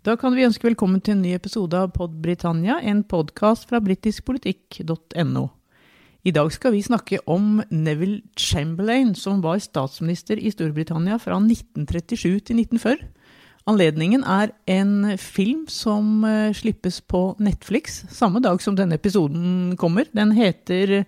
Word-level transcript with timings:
Da 0.00 0.14
kan 0.16 0.32
vi 0.32 0.46
ønske 0.46 0.64
velkommen 0.64 1.02
til 1.04 1.12
en 1.12 1.18
ny 1.20 1.34
episode 1.36 1.76
av 1.76 1.90
Pod 1.92 2.14
Britannia, 2.24 2.78
en 2.80 3.02
podkast 3.04 3.66
fra 3.68 3.82
britiskpolitikk.no. 3.84 5.42
I 6.24 6.32
dag 6.32 6.48
skal 6.56 6.72
vi 6.72 6.80
snakke 6.86 7.18
om 7.28 7.60
Neville 7.68 8.22
Chamberlain, 8.32 9.12
som 9.12 9.42
var 9.44 9.60
statsminister 9.60 10.40
i 10.40 10.54
Storbritannia 10.54 11.20
fra 11.20 11.36
1937 11.36 12.16
til 12.48 12.62
1940. 12.64 13.04
Anledningen 13.68 14.24
er 14.24 14.54
en 14.72 15.18
film 15.20 15.66
som 15.68 16.24
eh, 16.24 16.56
slippes 16.56 17.02
på 17.04 17.34
Netflix 17.36 18.00
samme 18.08 18.40
dag 18.40 18.64
som 18.64 18.80
denne 18.80 18.96
episoden 18.96 19.76
kommer. 19.76 20.08
Den 20.16 20.32
heter 20.32 21.02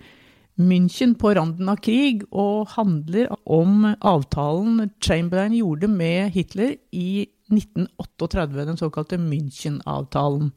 München 0.60 1.16
på 1.16 1.32
randen 1.32 1.72
av 1.72 1.80
krig 1.80 2.26
og 2.28 2.74
handler 2.76 3.32
om 3.48 3.94
avtalen 3.96 4.90
Chamberlain 5.00 5.56
gjorde 5.56 5.88
med 5.88 6.36
Hitler 6.36 6.76
i 6.92 7.30
1938, 7.52 8.64
den 8.66 8.76
såkalte 8.80 9.18
München-avtalen. 9.20 10.52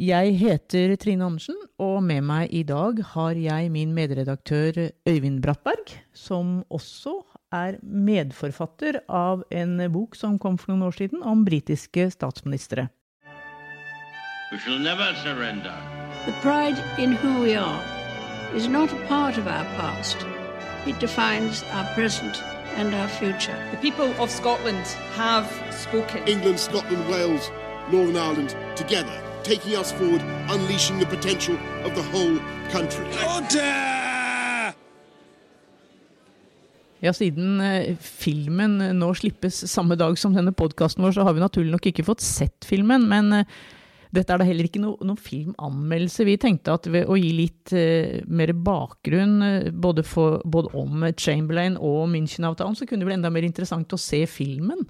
Jeg 0.00 0.36
heter 0.40 0.94
Trine 0.96 1.26
Andersen, 1.26 1.56
og 1.78 2.02
med 2.04 2.24
meg 2.24 2.52
i 2.56 2.62
dag 2.64 3.00
har 3.12 3.36
jeg 3.36 3.70
min 3.72 3.92
medredaktør 3.96 4.88
Øyvind 5.08 5.42
Brattberg, 5.44 5.92
som 6.16 6.62
også 6.70 7.18
er 7.52 7.76
medforfatter 7.82 9.00
av 9.08 9.42
en 9.50 9.76
bok 9.92 10.16
som 10.16 10.38
kom 10.38 10.56
for 10.60 10.72
noen 10.72 10.88
år 10.88 10.96
siden 10.96 11.24
om 11.26 11.44
britiske 11.44 12.10
statsministre. 12.14 12.88
We 14.52 14.58
shall 14.58 14.78
never 14.78 15.12
surrender. 15.22 15.76
The 16.26 16.32
pride 16.42 16.80
in 16.98 17.12
who 17.12 17.42
we 17.42 17.54
are 17.56 17.82
is 18.56 18.68
not 18.68 18.92
a 18.92 19.06
part 19.08 19.38
of 19.38 19.46
our 19.46 19.64
past. 19.76 20.16
It 20.86 20.98
defines 21.00 21.62
our 21.74 21.86
present 21.94 22.42
and 22.76 22.94
our 22.94 23.08
future. 23.08 23.56
The 23.70 23.76
people 23.78 24.12
of 24.22 24.30
Scotland 24.30 24.86
have 25.16 25.46
spoken. 25.72 26.26
England, 26.26 26.58
Scotland, 26.58 27.08
Wales, 27.08 27.50
Northern 27.90 28.16
Ireland 28.16 28.56
together, 28.76 29.22
taking 29.42 29.76
us 29.76 29.92
forward, 29.92 30.22
unleashing 30.50 30.98
the 30.98 31.06
potential 31.06 31.56
of 31.84 31.94
the 31.94 32.02
whole 32.12 32.38
country. 32.70 33.06
Ja, 37.00 37.12
siden 37.16 37.60
eh, 37.64 37.96
filmen 37.96 38.76
nå 38.98 39.14
slippes 39.16 39.62
samme 39.72 39.96
dag 39.96 40.18
som 40.20 40.34
denne 40.36 40.52
podkasten 40.52 41.04
vår, 41.04 41.14
så 41.16 41.24
har 41.24 41.32
vi 41.32 41.40
naturlig 41.40 41.72
nok 41.72 41.86
ikke 41.88 42.04
fått 42.04 42.20
sett 42.20 42.66
filmen. 42.68 43.06
Men 43.08 43.32
eh, 43.32 43.46
dette 44.14 44.34
er 44.34 44.40
da 44.42 44.46
heller 44.46 44.66
ikke 44.66 44.82
noen 44.82 45.18
filmanmeldelse. 45.18 46.26
Vi 46.26 46.38
tenkte 46.42 46.74
at 46.74 46.88
ved 46.90 47.10
å 47.10 47.18
gi 47.18 47.30
litt 47.36 47.74
uh, 47.76 48.18
mer 48.26 48.52
bakgrunn 48.58 49.36
uh, 49.44 49.68
både, 49.70 50.04
for, 50.06 50.40
både, 50.44 50.72
om 50.78 51.06
Chamberlain 51.14 51.78
og 51.78 52.08
München-avtalen, 52.14 52.78
så 52.78 52.88
kunne 52.88 53.04
det 53.04 53.10
bli 53.10 53.18
enda 53.20 53.32
mer 53.32 53.46
interessant 53.46 53.94
å 53.94 54.00
se 54.00 54.24
filmen. 54.30 54.82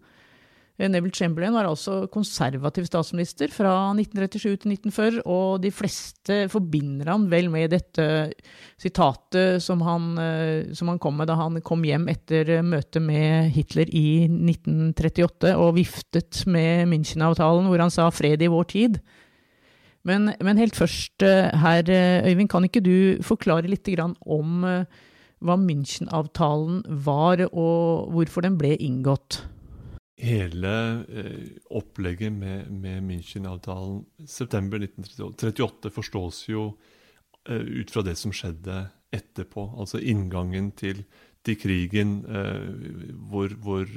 Neville 0.88 1.12
Chamberlain 1.12 1.52
var 1.52 1.66
altså 1.68 2.06
konservativ 2.12 2.86
statsminister 2.88 3.50
fra 3.52 3.90
1937 3.92 4.56
til 4.62 4.72
1940, 4.72 5.18
og 5.28 5.60
de 5.60 5.72
fleste 5.74 6.38
forbinder 6.48 7.10
han 7.12 7.26
vel 7.28 7.50
med 7.52 7.74
dette 7.74 8.06
sitatet 8.80 9.60
som 9.60 9.84
han, 9.84 10.08
som 10.72 10.88
han 10.88 11.00
kom 11.02 11.18
med 11.20 11.28
da 11.28 11.36
han 11.36 11.60
kom 11.66 11.84
hjem 11.84 12.08
etter 12.08 12.62
møtet 12.64 13.04
med 13.04 13.52
Hitler 13.52 13.92
i 13.92 14.24
1938 14.24 15.52
og 15.60 15.76
viftet 15.76 16.44
med 16.48 16.88
München-avtalen, 16.88 17.68
hvor 17.68 17.84
han 17.84 17.92
sa 17.92 18.08
'fred 18.08 18.40
i 18.40 18.48
vår 18.48 18.64
tid'. 18.72 19.00
Men, 20.02 20.32
men, 20.40 20.56
helt 20.56 20.76
først 20.76 21.20
her, 21.20 21.84
Øyvind, 22.24 22.48
kan 22.48 22.64
ikke 22.64 22.80
du 22.80 23.22
forklare 23.22 23.68
litt 23.68 23.88
om 24.00 24.64
hva 24.64 25.56
München-avtalen 25.56 26.84
var, 27.04 27.44
og 27.52 28.12
hvorfor 28.12 28.44
den 28.44 28.56
ble 28.60 28.76
inngått? 28.76 29.42
Hele 30.20 30.72
eh, 31.08 31.50
opplegget 31.72 32.32
med, 32.32 32.70
med 32.70 33.02
München-avtalen 33.06 34.02
september 34.28 34.82
1938 34.84 35.92
forstås 35.94 36.42
jo 36.50 36.66
eh, 37.48 37.56
ut 37.56 37.90
fra 37.90 38.04
det 38.04 38.18
som 38.20 38.34
skjedde 38.34 38.82
etterpå. 39.16 39.64
Altså 39.80 40.02
inngangen 40.02 40.70
til, 40.76 41.06
til 41.46 41.56
krigen, 41.60 42.20
eh, 42.28 43.16
hvor, 43.30 43.56
hvor 43.64 43.88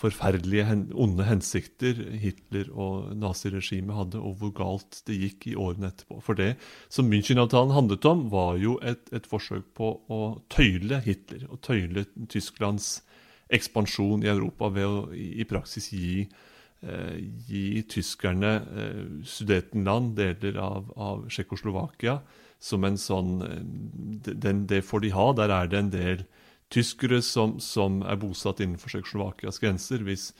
forferdelige, 0.00 0.64
onde 0.94 1.26
hensikter 1.28 1.98
Hitler 2.22 2.70
og 2.72 3.12
naziregimet 3.20 3.96
hadde, 3.96 4.20
og 4.20 4.38
hvor 4.40 4.54
galt 4.56 5.02
det 5.08 5.18
gikk 5.18 5.50
i 5.50 5.56
årene 5.58 5.90
etterpå. 5.90 6.20
For 6.24 6.38
det 6.38 6.54
som 6.88 7.10
München-avtalen 7.10 7.74
handlet 7.76 8.08
om, 8.08 8.24
var 8.32 8.56
jo 8.62 8.78
et, 8.80 9.10
et, 9.12 9.28
forsøk 9.28 9.68
på 9.76 9.92
å 10.08 10.20
tøyle 10.52 11.02
Hitler, 11.04 11.44
og 11.50 11.60
tøyle 11.66 12.06
Tysklands 12.32 13.00
ekspansjon 13.50 14.24
i 14.24 14.30
Europa 14.30 14.70
ved 14.74 14.86
å 14.86 15.00
i 15.14 15.46
praksis 15.48 15.90
gi, 15.92 16.26
eh, 16.82 17.16
gi 17.48 17.82
tyskerne 17.90 18.52
eh, 18.60 19.00
Sudetenland, 19.26 20.14
deler 20.18 20.60
av, 20.62 20.92
av 20.96 21.26
Tsjekkoslovakia, 21.28 22.20
som 22.60 22.84
en 22.84 23.00
sånn 23.00 23.34
eh, 23.46 23.58
den, 24.30 24.66
Det 24.70 24.84
får 24.86 25.06
de 25.06 25.14
ha. 25.16 25.32
Der 25.36 25.54
er 25.56 25.70
det 25.70 25.80
en 25.80 25.92
del 25.94 26.24
tyskere 26.70 27.20
som, 27.26 27.58
som 27.60 28.00
er 28.06 28.20
bosatt 28.20 28.62
innenfor 28.62 28.92
Tsjekkoslovakias 28.92 29.58
grenser. 29.62 30.04
Hvis, 30.06 30.30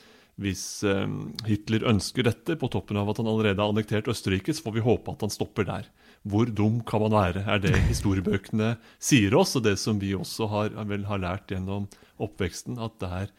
hvis 0.41 0.65
um, 0.87 1.33
Hitler 1.49 1.87
ønsker 1.91 2.29
dette, 2.29 2.55
på 2.61 2.71
toppen 2.71 3.01
av 3.01 3.11
at 3.11 3.19
han 3.19 3.31
allerede 3.31 3.59
har 3.61 3.73
annektert 3.73 4.11
Østerrike, 4.11 4.55
så 4.55 4.69
får 4.69 4.77
vi 4.79 4.85
håpe 4.87 5.17
at 5.17 5.25
han 5.27 5.33
stopper 5.35 5.67
der. 5.67 5.89
Hvor 6.29 6.47
dum 6.47 6.83
kan 6.87 7.03
man 7.03 7.17
være, 7.17 7.43
er 7.49 7.63
det 7.65 7.75
historiebøkene 7.89 8.75
sier 9.01 9.35
oss, 9.41 9.57
og 9.57 9.65
det 9.67 9.79
som 9.81 9.99
vi 9.99 10.13
også 10.15 10.49
har, 10.53 10.75
vel 10.89 11.09
har 11.09 11.23
lært 11.23 11.51
gjennom 11.51 11.89
oppveksten, 12.21 12.79
at 12.83 12.99
der 13.03 13.33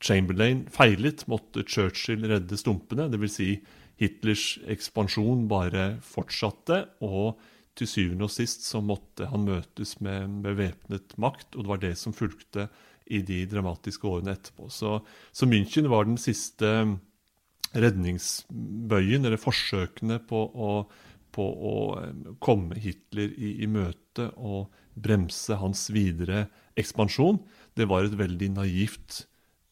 Chamberlain 0.00 0.66
feilet, 0.70 1.26
måtte 1.30 1.64
Churchill 1.66 2.26
redde 2.30 2.58
stumpene. 2.60 3.08
Dvs. 3.10 3.38
Si 3.38 3.50
Hitlers 3.98 4.58
ekspansjon 4.70 5.48
bare 5.50 5.96
fortsatte. 6.06 6.84
og 7.02 7.40
til 7.78 7.86
syvende 7.86 8.26
og 8.26 8.32
sist 8.34 8.64
så 8.66 8.80
måtte 8.82 9.28
han 9.30 9.44
møtes 9.46 9.98
med 10.04 10.40
bevæpnet 10.42 11.14
makt, 11.20 11.54
og 11.54 11.64
det 11.64 11.70
var 11.70 11.82
det 11.82 11.94
som 12.00 12.14
fulgte 12.16 12.68
i 13.06 13.20
de 13.24 13.44
dramatiske 13.48 14.08
årene 14.08 14.34
etterpå. 14.34 14.68
Så, 14.72 14.98
så 15.32 15.48
München 15.48 15.88
var 15.90 16.08
den 16.08 16.18
siste 16.20 16.72
redningsbøyen, 17.78 19.24
eller 19.24 19.40
forsøkene 19.40 20.18
på 20.28 20.42
å, 20.48 20.72
på 21.34 21.46
å 21.70 21.76
eh, 22.00 22.34
komme 22.42 22.78
Hitler 22.80 23.32
i, 23.36 23.58
i 23.64 23.70
møte 23.70 24.30
og 24.36 24.74
bremse 24.98 25.56
hans 25.60 25.86
videre 25.94 26.48
ekspansjon. 26.78 27.38
Det 27.78 27.86
var 27.90 28.06
et 28.06 28.16
veldig 28.18 28.52
naivt 28.56 29.22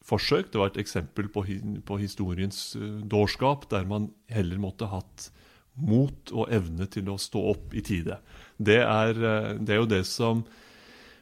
forsøk. 0.06 0.53
Det 0.53 0.61
var 0.61 0.72
et 0.72 0.83
eksempel 0.83 1.31
på, 1.33 1.44
på 1.87 1.99
historiens 2.03 2.61
eh, 2.78 3.00
dårskap, 3.11 3.69
der 3.72 3.89
man 3.89 4.11
heller 4.33 4.61
måtte 4.62 4.91
hatt 4.91 5.31
mot 5.77 6.33
og 6.33 6.53
evne 6.55 6.87
til 6.89 7.11
å 7.12 7.19
stå 7.21 7.43
opp 7.53 7.75
i 7.77 7.83
tide. 7.84 8.21
Det 8.56 8.81
er, 8.83 9.19
eh, 9.19 9.50
det 9.59 9.75
er, 9.75 9.83
jo 9.83 9.91
det 9.91 10.05
som 10.09 10.47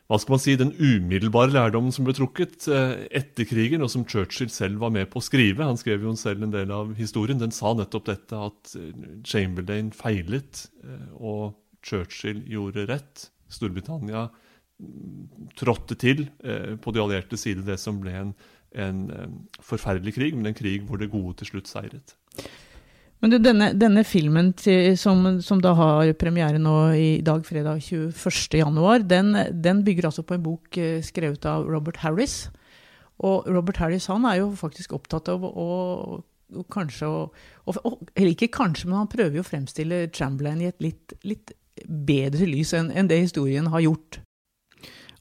hva 0.05 0.19
skal 0.21 0.35
man 0.35 0.43
si, 0.43 0.53
Den 0.61 0.75
umiddelbare 0.77 1.55
lærdommen 1.55 1.95
som 1.95 2.05
ble 2.05 2.13
trukket 2.15 2.69
eh, 2.69 3.09
etter 3.09 3.49
krigen, 3.49 3.83
og 3.83 3.91
som 3.91 4.05
Churchill 4.05 4.53
selv 4.53 4.85
var 4.85 4.93
med 4.95 5.09
på 5.11 5.23
å 5.23 5.25
skrive, 5.25 5.65
han 5.65 5.81
skrev 5.81 6.05
jo 6.05 6.13
selv 6.21 6.45
en 6.45 6.53
del 6.53 6.73
av 6.77 6.93
historien, 6.99 7.41
den 7.41 7.55
sa 7.57 7.73
nettopp 7.75 8.11
dette 8.13 8.47
at 8.51 8.77
Chamberlain 9.25 9.95
feilet, 9.97 10.67
og 11.17 11.57
Churchill 11.85 12.45
gjorde 12.49 12.85
rett. 12.93 13.31
Storbritannia 13.53 14.29
trådte 15.55 15.95
til 15.95 16.25
på 16.83 16.93
de 16.93 17.01
allierte 17.03 17.39
side 17.39 17.63
det 17.67 17.77
som 17.79 18.01
ble 18.03 18.11
en, 18.19 18.33
en 18.75 19.05
forferdelig 19.63 20.17
krig, 20.17 20.35
men 20.35 20.51
en 20.51 20.57
krig 20.59 20.83
hvor 20.89 20.99
det 20.99 21.13
gode 21.13 21.37
til 21.39 21.53
slutt 21.53 21.71
seiret. 21.71 22.17
Men 23.25 23.33
du, 23.33 23.39
denne, 23.41 23.71
denne 23.73 24.03
filmen 24.05 24.51
til, 24.53 24.99
som, 25.01 25.23
som, 25.41 25.61
da 25.65 25.71
har 25.79 26.11
premiere 26.21 26.59
nå 26.61 26.75
i 26.93 27.09
dag, 27.25 27.41
fredag 27.47 27.81
21.1, 27.81 29.07
den, 29.09 29.31
den 29.65 29.81
bygger 29.87 30.11
altså 30.11 30.27
på 30.29 30.37
en 30.37 30.45
bok 30.45 30.77
eh, 30.77 30.99
skrevet 31.01 31.47
av 31.49 31.65
Robert 31.65 32.03
Harris. 32.03 32.51
Og 33.25 33.49
Robert 33.49 33.81
Harris 33.81 34.11
han 34.13 34.27
er 34.29 34.43
jo 34.43 34.51
faktisk 34.59 34.93
opptatt 34.99 35.31
av 35.33 35.47
å 35.49 36.21
kanskje 36.71 37.09
å 37.09 37.73
Eller 38.13 38.35
ikke 38.35 38.53
kanskje, 38.53 38.91
men 38.91 39.01
han 39.01 39.11
prøver 39.11 39.39
jo 39.39 39.47
å 39.47 39.49
fremstille 39.49 40.05
Chamberlain 40.13 40.61
i 40.61 40.69
et 40.69 40.85
litt, 40.85 41.17
litt 41.25 41.55
bedre 41.89 42.45
lys 42.45 42.75
enn, 42.77 42.93
enn 42.93 43.09
det 43.09 43.23
historien 43.25 43.73
har 43.73 43.87
gjort. 43.87 44.21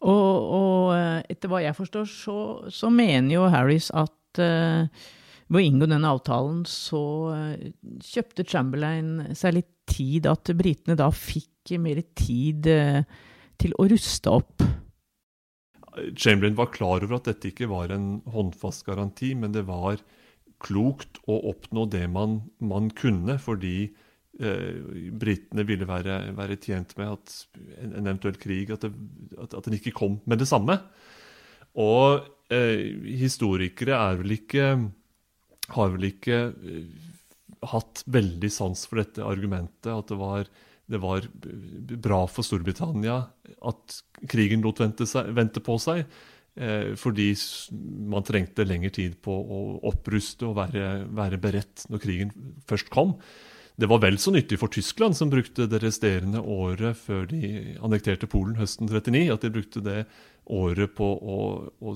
Og, 0.04 0.54
og, 0.60 0.94
eh, 0.98 1.20
etter 1.32 1.52
hva 1.52 1.62
jeg 1.64 1.78
forstår, 1.78 2.08
så, 2.10 2.38
så 2.72 2.92
mener 2.92 3.38
jo 3.38 3.50
Harris 3.52 3.88
at 3.96 4.42
uh, 4.44 4.84
ved 5.48 5.60
å 5.60 5.64
inngå 5.64 5.88
denne 5.88 6.12
avtalen 6.12 6.64
så 6.68 7.04
uh, 7.32 7.68
kjøpte 8.04 8.46
Chamberlain 8.48 9.36
seg 9.38 9.60
litt 9.60 9.72
tid, 9.88 10.28
at 10.28 10.52
britene 10.60 10.98
da 11.00 11.08
fikk 11.14 11.76
mer 11.80 12.02
tid 12.20 12.68
uh, 12.68 13.00
til 13.62 13.76
å 13.80 13.88
ruste 13.92 14.34
opp. 14.34 14.66
Chamberlain 16.18 16.58
var 16.58 16.74
klar 16.74 17.06
over 17.06 17.20
at 17.20 17.30
dette 17.30 17.52
ikke 17.54 17.70
var 17.72 17.94
en 17.94 18.18
håndfast 18.34 18.84
garanti, 18.88 19.32
men 19.38 19.54
det 19.56 19.68
var 19.70 20.02
klokt 20.64 21.20
å 21.30 21.38
oppnå 21.52 21.86
det 21.92 22.08
man, 22.12 22.42
man 22.64 22.90
kunne, 22.96 23.38
fordi 23.40 23.94
britene 24.34 25.62
ville 25.68 25.86
være, 25.86 26.16
være, 26.34 26.56
tjent 26.58 26.96
med 26.98 27.12
at 27.12 27.34
en, 27.78 27.92
en 28.00 28.08
eventuell 28.08 28.40
krig 28.42 28.72
at, 28.74 28.82
det, 28.82 28.90
at, 29.38 29.54
at, 29.54 29.68
den 29.68 29.78
ikke 29.78 29.94
kom 29.94 30.16
med 30.26 30.42
det 30.42 30.48
samme. 30.50 30.80
Og 31.78 32.26
eh, 32.54 32.98
historikere 33.22 34.00
er 34.00 34.18
vel 34.22 34.34
ikke 34.40 34.68
har 35.72 35.94
vel 35.94 36.10
ikke 36.10 36.40
eh, 36.52 37.08
hatt 37.72 38.04
veldig 38.12 38.52
sans 38.52 38.86
for 38.90 39.00
dette 39.00 39.24
argumentet. 39.26 39.92
At 39.94 40.12
det 40.12 40.20
var, 40.20 40.52
det 40.92 41.02
var 41.04 41.28
bra 42.04 42.24
for 42.32 42.46
Storbritannia 42.46 43.22
at 43.64 43.98
krigen 44.30 44.64
lot 44.66 44.82
vente, 44.84 45.08
seg, 45.10 45.32
vente 45.36 45.64
på 45.64 45.78
seg. 45.82 46.04
Eh, 46.54 46.94
fordi 47.00 47.32
man 48.12 48.26
trengte 48.28 48.68
lengre 48.68 48.94
tid 48.94 49.18
på 49.24 49.34
å 49.34 49.64
oppruste 49.90 50.50
og 50.50 50.60
være, 50.60 51.08
være 51.10 51.42
beredt 51.42 51.88
når 51.90 52.04
krigen 52.04 52.36
først 52.70 52.92
kom. 52.94 53.18
Det 53.76 53.90
var 53.90 54.04
vel 54.04 54.20
så 54.22 54.32
nyttig 54.32 54.60
for 54.62 54.70
Tyskland, 54.70 55.18
som 55.18 55.32
brukte 55.34 55.66
det 55.70 55.80
resterende 55.82 56.42
året 56.42 56.98
før 57.00 57.26
de 57.32 57.74
annekterte 57.82 58.30
Polen 58.30 58.60
høsten 58.60 58.86
39, 58.86 59.24
at 59.34 59.42
de 59.42 59.50
brukte 59.56 59.82
det 59.82 60.04
året 60.54 60.94
på 60.94 61.08
å, 61.08 61.40
å, 61.82 61.96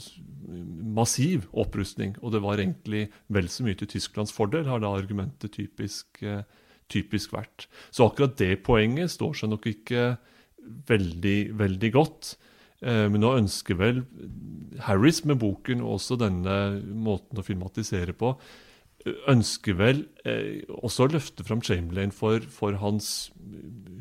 massiv 0.98 1.46
opprustning. 1.54 2.16
Og 2.24 2.34
det 2.34 2.42
var 2.42 2.64
egentlig 2.64 3.04
vel 3.34 3.52
så 3.54 3.68
mye 3.68 3.78
til 3.78 3.92
Tysklands 3.94 4.34
fordel, 4.34 4.66
har 4.66 4.82
da 4.82 4.96
argumentet 4.98 5.54
typisk, 5.54 6.24
eh, 6.26 6.42
typisk 6.90 7.36
vært. 7.38 7.68
Så 7.92 8.08
akkurat 8.08 8.38
det 8.42 8.64
poenget 8.66 9.14
står 9.14 9.38
seg 9.38 9.54
nok 9.54 9.70
ikke 9.70 10.10
veldig, 10.90 11.40
veldig 11.62 11.92
godt. 11.94 12.38
Eh, 12.82 13.06
men 13.06 13.22
nå 13.22 13.36
ønsker 13.38 13.78
vel 13.78 14.02
Harris 14.88 15.22
med 15.30 15.38
boken 15.46 15.86
og 15.86 16.00
også 16.00 16.18
denne 16.26 16.58
måten 16.90 17.38
å 17.38 17.46
filmatisere 17.46 18.18
på 18.18 18.34
ønsker 19.30 19.78
vel 19.80 20.04
eh, 20.28 20.64
også 20.70 21.06
å 21.06 21.12
løfte 21.16 21.46
fram 21.48 21.62
Chamberlain 21.66 22.14
for, 22.16 22.44
for, 22.52 22.78
hans 22.82 23.32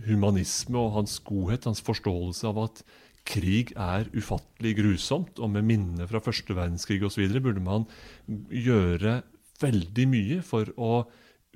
humanisme 0.06 0.78
og 0.78 0.94
hans 0.96 1.18
godhet, 1.26 1.66
hans 1.68 1.82
forståelse 1.84 2.46
av 2.50 2.60
at 2.66 2.82
krig 3.26 3.72
er 3.74 4.06
ufattelig 4.14 4.76
grusomt, 4.78 5.40
og 5.42 5.50
med 5.56 5.66
minne 5.66 6.06
fra 6.06 6.22
første 6.22 6.54
verdenskrig 6.54 7.02
osv. 7.06 7.26
burde 7.42 7.62
man 7.64 7.88
gjøre 8.26 9.20
veldig 9.62 10.06
mye 10.12 10.38
for 10.46 10.70
å 10.76 11.06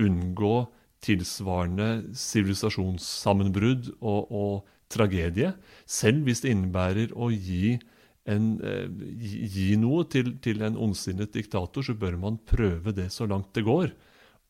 unngå 0.01 0.57
tilsvarende 1.05 2.17
sivilisasjonssammenbrudd 2.17 3.93
og, 4.01 4.33
og 4.33 4.55
tragedie, 4.91 5.55
selv 5.87 6.27
hvis 6.27 6.43
det 6.45 6.55
innebærer 6.55 7.15
å 7.15 7.31
gi 7.31 7.79
en, 8.29 8.53
eh, 8.61 8.87
gi 9.17 9.73
noe 9.81 10.05
til, 10.11 10.35
til 10.43 10.63
en 10.67 10.77
ondsinnet 10.77 11.33
diktator, 11.33 11.85
så 11.85 11.97
bør 11.99 12.19
man 12.21 12.39
prøve 12.45 12.95
det 12.97 13.11
så 13.15 13.29
langt 13.31 13.55
det 13.57 13.65
går. 13.67 13.91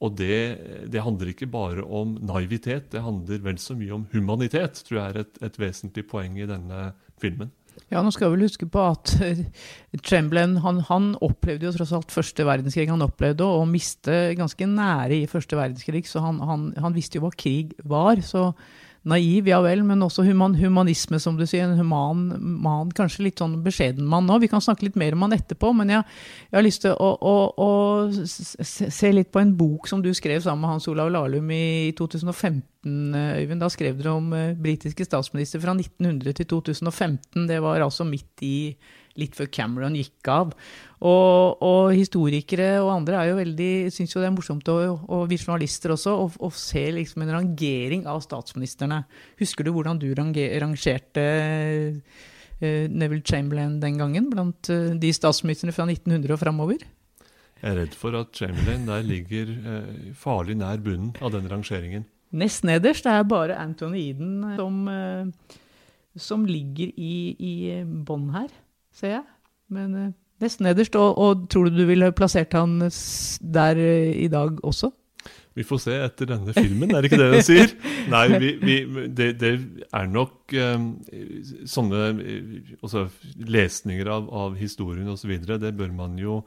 Og 0.01 0.17
det, 0.17 0.89
det, 0.89 1.03
handler 1.05 1.31
ikke 1.35 1.51
bare 1.51 1.85
om 1.85 2.17
naivitet, 2.25 2.89
det 2.93 3.05
handler 3.05 3.43
vel 3.45 3.59
så 3.61 3.77
mye 3.77 3.99
om 3.99 4.07
humanitet, 4.15 4.81
tror 4.87 4.99
jeg 4.99 5.13
er 5.13 5.23
et, 5.27 5.41
et 5.45 5.59
vesentlig 5.61 6.07
poeng 6.09 6.39
i 6.41 6.49
denne 6.49 6.91
filmen. 7.21 7.53
Ja, 7.91 8.01
nå 8.03 8.11
skal 8.13 8.29
jeg 8.29 8.35
vel 8.35 8.47
huske 8.47 8.67
på 8.71 8.83
at 8.83 9.13
eh, 9.25 9.43
Chamberlain 10.03 10.57
han, 10.65 10.81
han, 10.89 11.13
opplevde 11.23 11.69
jo 11.69 11.75
tross 11.75 11.93
alt 11.97 12.15
første 12.15 12.47
verdenskrig. 12.47 12.89
Han 12.91 13.05
opplevde 13.07 13.47
å 13.47 13.65
miste 13.69 14.35
ganske 14.39 14.69
nære 14.69 15.21
i 15.21 15.31
første 15.31 15.59
verdenskrig, 15.59 16.05
så 16.09 16.23
han, 16.25 16.41
han, 16.49 16.71
han 16.81 16.97
visste 16.97 17.19
jo 17.19 17.27
hva 17.27 17.35
krig 17.37 17.75
var. 17.85 18.23
så 18.25 18.51
naiv, 19.09 19.49
ja 19.49 19.61
vel, 19.65 19.83
men 19.87 20.03
også 20.05 20.25
human, 20.27 20.55
humanisme, 20.61 21.21
som 21.23 21.39
du 21.39 21.47
sier. 21.49 21.65
En 21.65 21.79
human 21.79 22.27
mann, 22.61 22.91
kanskje 22.97 23.25
litt 23.27 23.41
sånn 23.41 23.59
beskjeden 23.65 24.09
mann 24.09 24.29
nå. 24.29 24.37
Vi 24.43 24.51
kan 24.53 24.63
snakke 24.65 24.87
litt 24.87 24.99
mer 25.01 25.17
om 25.17 25.25
han 25.25 25.37
etterpå, 25.37 25.73
men 25.77 25.93
jeg, 25.95 26.05
jeg 26.51 26.59
har 26.59 26.67
lyst 26.67 26.85
til 26.85 26.95
å, 26.95 27.11
å, 27.17 27.35
å, 27.57 27.71
se 28.27 29.13
litt 29.15 29.33
på 29.33 29.43
en 29.43 29.55
bok 29.57 29.89
som 29.91 30.05
du 30.05 30.11
skrev 30.17 30.45
sammen 30.45 30.67
med 30.67 30.75
Hans 30.75 30.89
Olav 30.93 31.13
Lahlum 31.15 31.49
i 31.55 31.93
2015, 31.99 32.61
Øyvind. 32.85 33.61
Da 33.61 33.71
skrev 33.73 34.01
dere 34.01 34.17
om 34.17 34.33
uh, 34.37 34.53
britiske 34.57 35.09
statsminister 35.09 35.63
fra 35.65 35.77
1900 35.77 36.37
til 36.37 36.51
2015. 36.53 37.49
Det 37.49 37.61
var 37.65 37.81
altså 37.85 38.09
midt 38.09 38.45
i 38.45 38.57
litt 39.19 39.37
før 39.39 39.51
Cameron 39.51 39.99
gikk 39.99 40.31
av. 40.31 40.55
Og, 41.01 41.63
og 41.65 41.95
historikere 41.97 42.75
og 42.83 42.91
andre 42.93 43.23
er 43.23 43.31
jo 43.31 43.39
veldig, 43.39 43.73
syns 43.95 44.13
jo 44.13 44.21
det 44.21 44.29
er 44.29 44.35
morsomt, 44.35 44.69
og, 44.69 45.07
og 45.09 45.25
vi 45.31 45.39
journalister 45.41 45.95
også, 45.95 46.13
å, 46.29 46.51
se 46.53 46.83
liksom 46.93 47.25
en 47.25 47.33
rangering 47.39 48.05
av 48.11 48.21
statsministrene. 48.25 49.01
Husker 49.41 49.65
du 49.65 49.73
hvordan 49.73 50.01
du 50.03 50.11
rangerte 50.13 51.25
uh, 51.97 52.21
Neville 52.61 53.25
Chamberlain 53.25 53.79
den 53.81 53.97
gangen 54.01 54.29
blant 54.33 54.69
uh, 54.69 54.93
de 55.01 55.15
statsministrene 55.17 55.73
fra 55.73 55.89
1900 55.89 56.37
og 56.37 56.43
framover? 56.45 56.85
Jeg 57.61 57.73
er 57.73 57.81
redd 57.81 57.97
for 57.97 58.21
at 58.21 58.37
Chamberlain 58.37 58.85
der 58.89 59.05
ligger 59.09 59.57
uh, 59.57 60.15
farlig 60.21 60.61
nær 60.61 60.85
bunnen 60.85 61.15
av 61.25 61.33
den 61.33 61.49
rangeringen. 61.49 62.05
Nest 62.37 62.63
nederst 62.69 63.09
er 63.09 63.25
bare 63.27 63.57
Anthony 63.59 64.11
Eden 64.13 64.45
som, 64.55 64.85
som 66.15 66.45
ligger 66.47 66.93
i, 66.95 67.15
i 67.35 67.55
bånn 68.07 68.29
her 68.37 68.53
ser 68.95 69.17
jeg. 69.17 69.27
Men 69.71 69.95
uh, 69.97 70.09
nesten 70.43 70.67
nederst. 70.69 70.97
Og, 70.99 71.19
og, 71.19 71.45
tror 71.53 71.69
du 71.69 71.81
du 71.81 71.85
ville 71.89 72.13
plassert 72.17 72.57
han 72.57 72.79
der 72.81 73.81
uh, 73.81 74.11
i 74.15 74.29
dag 74.33 74.59
også? 74.67 74.93
Vi 75.59 75.65
får 75.67 75.81
se 75.83 75.95
etter 75.99 76.29
denne 76.31 76.55
filmen, 76.55 76.93
er 76.95 77.03
det 77.03 77.11
ikke 77.11 77.19
det 77.21 77.31
du 77.35 77.43
sier? 77.45 77.73
Nei, 78.13 78.23
vi, 78.39 78.51
vi, 78.63 78.77
det, 79.11 79.33
det, 79.41 79.51
er 79.93 80.07
nok 80.09 80.55
um, 80.55 80.93
sånne 81.69 82.05
altså, 82.79 83.09
lesninger 83.51 84.09
av, 84.15 84.31
av 84.31 84.55
historien 84.61 85.11
osv. 85.11 85.35
Det 85.51 85.75
bør 85.77 85.93
man 85.97 86.15
jo 86.23 86.41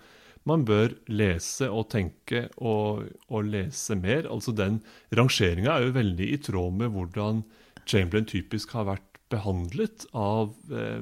man 0.50 0.66
bør 0.68 0.92
lese 1.12 1.70
og 1.72 1.88
tenke 1.94 2.48
og, 2.60 3.06
og 3.32 3.48
lese 3.48 3.96
mer. 4.00 4.28
Altså 4.32 4.52
Den 4.56 4.82
rangeringa 5.16 5.78
er 5.78 5.88
jo 5.88 5.98
veldig 6.00 6.30
i 6.34 6.40
tråd 6.44 6.80
med 6.82 6.92
hvordan 6.96 7.44
Chamberlain 7.88 8.28
typisk 8.28 8.76
har 8.76 8.90
vært 8.90 9.13
behandlet 9.34 10.06
av 10.16 10.54
eh, 10.70 11.02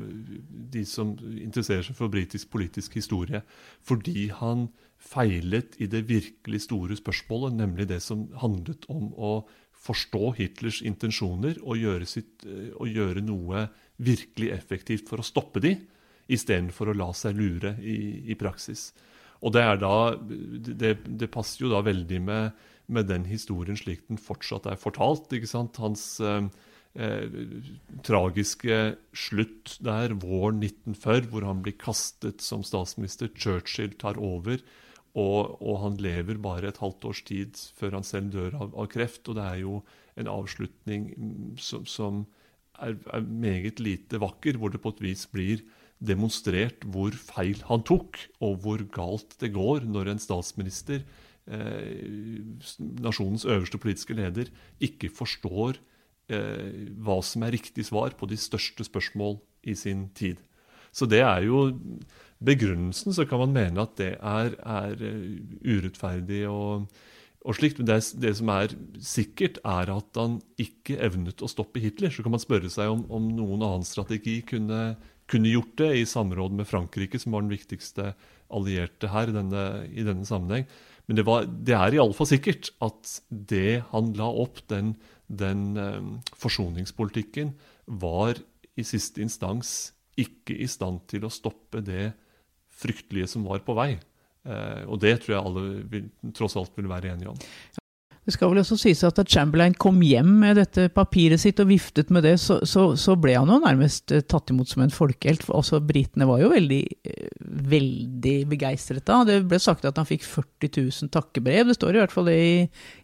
de 0.76 0.86
som 0.88 1.14
interesserer 1.20 1.86
seg 1.88 1.98
for 1.98 2.14
britisk 2.14 2.52
politisk 2.54 2.96
historie, 3.00 3.44
fordi 3.84 4.30
han 4.40 4.70
feilet 5.02 5.76
i 5.82 5.88
det 5.90 6.06
virkelig 6.10 6.64
store 6.68 6.98
spørsmålet, 7.00 7.58
nemlig 7.58 7.90
det 7.90 8.00
som 8.06 8.28
handlet 8.42 8.86
om 8.92 9.10
å 9.18 9.34
forstå 9.82 10.36
Hitlers 10.38 10.82
intensjoner 10.86 11.58
og 11.64 11.80
gjøre, 11.82 12.08
sitt, 12.10 12.46
eh, 12.46 12.70
og 12.78 12.92
gjøre 12.92 13.24
noe 13.26 13.68
virkelig 14.02 14.52
effektivt 14.54 15.10
for 15.10 15.22
å 15.22 15.26
stoppe 15.26 15.64
de, 15.64 15.76
istedenfor 16.32 16.92
å 16.92 16.98
la 16.98 17.10
seg 17.18 17.36
lure 17.38 17.76
i, 17.82 18.30
i 18.32 18.38
praksis. 18.40 18.92
Og 19.42 19.56
det, 19.56 19.64
da, 19.82 19.96
det, 20.22 20.94
det, 21.06 21.32
passer 21.34 21.66
jo 21.66 21.72
da 21.72 21.82
veldig 21.84 22.20
med, 22.22 22.60
med, 22.94 23.08
den 23.10 23.26
historien 23.26 23.78
slik 23.78 24.06
den 24.08 24.22
fortsatt 24.22 24.70
er 24.70 24.82
fortalt. 24.82 25.32
ikke 25.34 25.50
sant? 25.50 25.82
Hans... 25.82 26.14
Eh, 26.22 26.46
tragiske 28.04 28.78
slutt 29.16 29.78
der 29.80 30.12
våren 30.20 30.60
1940, 30.60 31.30
hvor 31.32 31.46
han 31.48 31.62
blir 31.64 31.78
kastet 31.80 32.44
som 32.44 32.66
statsminister. 32.68 33.32
Churchill 33.32 33.94
tar 33.96 34.20
over, 34.20 34.60
og, 35.12 35.58
og, 35.60 35.76
han 35.84 35.98
lever 36.00 36.40
bare 36.40 36.70
et 36.72 36.80
halvt 36.80 37.08
års 37.10 37.22
tid 37.28 37.60
før 37.76 37.98
han 38.00 38.08
selv 38.08 38.32
dør 38.32 38.56
av, 38.56 38.76
av 38.76 38.90
kreft. 38.92 39.24
Og 39.28 39.40
det 39.40 39.48
er 39.48 39.62
jo 39.64 39.82
en 40.20 40.32
avslutning 40.32 41.10
som, 41.60 41.86
som 41.88 42.26
er, 42.80 42.96
er, 43.12 43.24
meget 43.24 43.80
lite 43.84 44.20
vakker, 44.22 44.60
hvor 44.60 44.72
det 44.72 44.82
på 44.84 44.94
et 44.96 45.04
vis 45.04 45.26
blir 45.32 45.64
demonstrert 46.02 46.84
hvor 46.90 47.14
feil 47.14 47.60
han 47.68 47.84
tok, 47.86 48.18
og 48.42 48.64
hvor 48.64 48.84
galt 48.92 49.36
det 49.44 49.52
går 49.54 49.86
når 49.86 50.14
en 50.14 50.24
statsminister, 50.24 51.04
eh, 51.46 52.00
nasjonens 53.04 53.46
øverste 53.46 53.80
politiske 53.80 54.18
leder, 54.18 54.50
ikke 54.82 55.12
forstår 55.14 55.78
eh, 55.78 55.91
hva 57.02 57.20
som 57.26 57.44
er 57.46 57.56
riktig 57.56 57.88
svar 57.90 58.16
på 58.18 58.30
de 58.30 58.40
største 58.40 58.86
spørsmål 58.88 59.40
i 59.68 59.76
sin 59.78 60.08
tid. 60.18 60.42
Så 60.92 61.08
det 61.08 61.22
er 61.24 61.46
jo 61.48 61.70
begrunnelsen, 62.44 63.14
så 63.16 63.26
kan 63.30 63.42
man 63.44 63.56
mene 63.56 63.86
at 63.86 63.96
det 64.02 64.12
er, 64.18 64.56
er 64.60 65.06
eh, 65.06 65.40
urettferdig 65.64 66.42
og, 66.50 66.90
og 67.46 67.58
slikt. 67.58 67.80
Men 67.80 67.90
det, 67.92 68.00
det, 68.24 68.34
som 68.40 68.52
er 68.54 68.76
sikkert, 69.06 69.62
er 69.64 69.94
at 69.94 70.20
han 70.20 70.40
ikke 70.62 71.00
evnet 71.06 71.44
å 71.44 71.50
stoppe 71.52 71.84
Hitler. 71.84 72.12
Så 72.14 72.26
kan 72.26 72.36
man 72.36 72.44
spørre 72.44 72.72
seg 72.74 72.92
om, 72.92 73.06
om 73.14 73.30
noen 73.38 73.62
annen 73.62 73.88
strategi 73.88 74.40
kunne, 74.48 74.98
kunne, 75.32 75.54
gjort 75.54 75.78
det, 75.80 75.92
i 76.02 76.08
samråd 76.10 76.58
med 76.60 76.70
Frankrike, 76.70 77.22
som 77.22 77.38
var 77.38 77.46
den 77.46 77.54
viktigste 77.54 78.12
allierte 78.52 79.14
her 79.14 79.32
i 79.32 79.38
denne, 79.38 79.68
i 79.88 80.08
denne 80.08 80.28
sammenheng. 80.28 80.68
Men 81.12 81.20
det, 81.20 81.28
var, 81.28 81.44
det 81.44 81.76
er 81.76 81.98
iallfall 81.98 82.30
sikkert 82.30 82.70
at 82.80 83.18
det 83.30 83.82
han 83.92 84.14
la 84.16 84.30
opp, 84.32 84.64
den 84.72 84.94
den 85.32 85.78
eh, 85.80 86.00
forsoningspolitikken 86.40 87.54
var 88.02 88.40
i 88.76 88.86
siste 88.88 89.24
instans 89.24 89.92
ikke 90.20 90.56
i 90.60 90.68
stand 90.70 91.06
til 91.12 91.26
å 91.26 91.34
stoppe 91.34 91.82
det 91.86 92.12
fryktelige 92.82 93.30
som 93.32 93.46
var 93.48 93.64
på 93.66 93.76
vei. 93.78 93.94
Eh, 94.44 94.84
og 94.88 95.00
det 95.04 95.16
tror 95.22 95.36
jeg 95.36 95.46
alle 95.46 95.66
vil, 95.92 96.10
tross 96.36 96.58
alt 96.60 96.76
vil 96.78 96.92
være 96.92 97.14
enige 97.14 97.32
om. 97.32 97.40
Det 98.22 98.36
skal 98.36 98.52
vel 98.52 98.62
også 98.62 98.76
sies 98.78 99.00
at 99.08 99.18
da 99.18 99.24
Chamberlain 99.26 99.74
kom 99.74 99.98
hjem 100.06 100.30
med 100.44 100.60
dette 100.60 100.84
papiret 100.94 101.42
sitt 101.42 101.58
og 101.64 101.72
viftet 101.72 102.12
med 102.14 102.22
det, 102.28 102.36
så, 102.38 102.60
så, 102.70 102.92
så 102.94 103.16
ble 103.18 103.34
han 103.34 103.50
jo 103.50 103.58
nærmest 103.64 104.14
eh, 104.14 104.22
tatt 104.22 104.54
imot 104.54 104.70
som 104.70 104.84
en 104.86 104.94
folkehelt. 104.94 105.48
Altså, 105.50 105.80
britene 105.82 106.28
var 106.30 106.44
jo 106.44 106.52
veldig, 106.52 106.82
eh, 107.10 107.32
veldig 107.72 108.36
begeistret 108.52 109.08
da. 109.10 109.24
Det 109.26 109.40
ble 109.50 109.58
sagt 109.62 109.88
at 109.90 109.98
han 109.98 110.06
fikk 110.06 110.28
40 110.28 110.70
000 110.70 111.10
takkebrev. 111.16 111.72
Det 111.72 111.78
står 111.80 111.98
i 111.98 112.02
hvert 112.04 112.14
fall 112.14 112.30
det 112.30 112.38
i, 112.38 112.54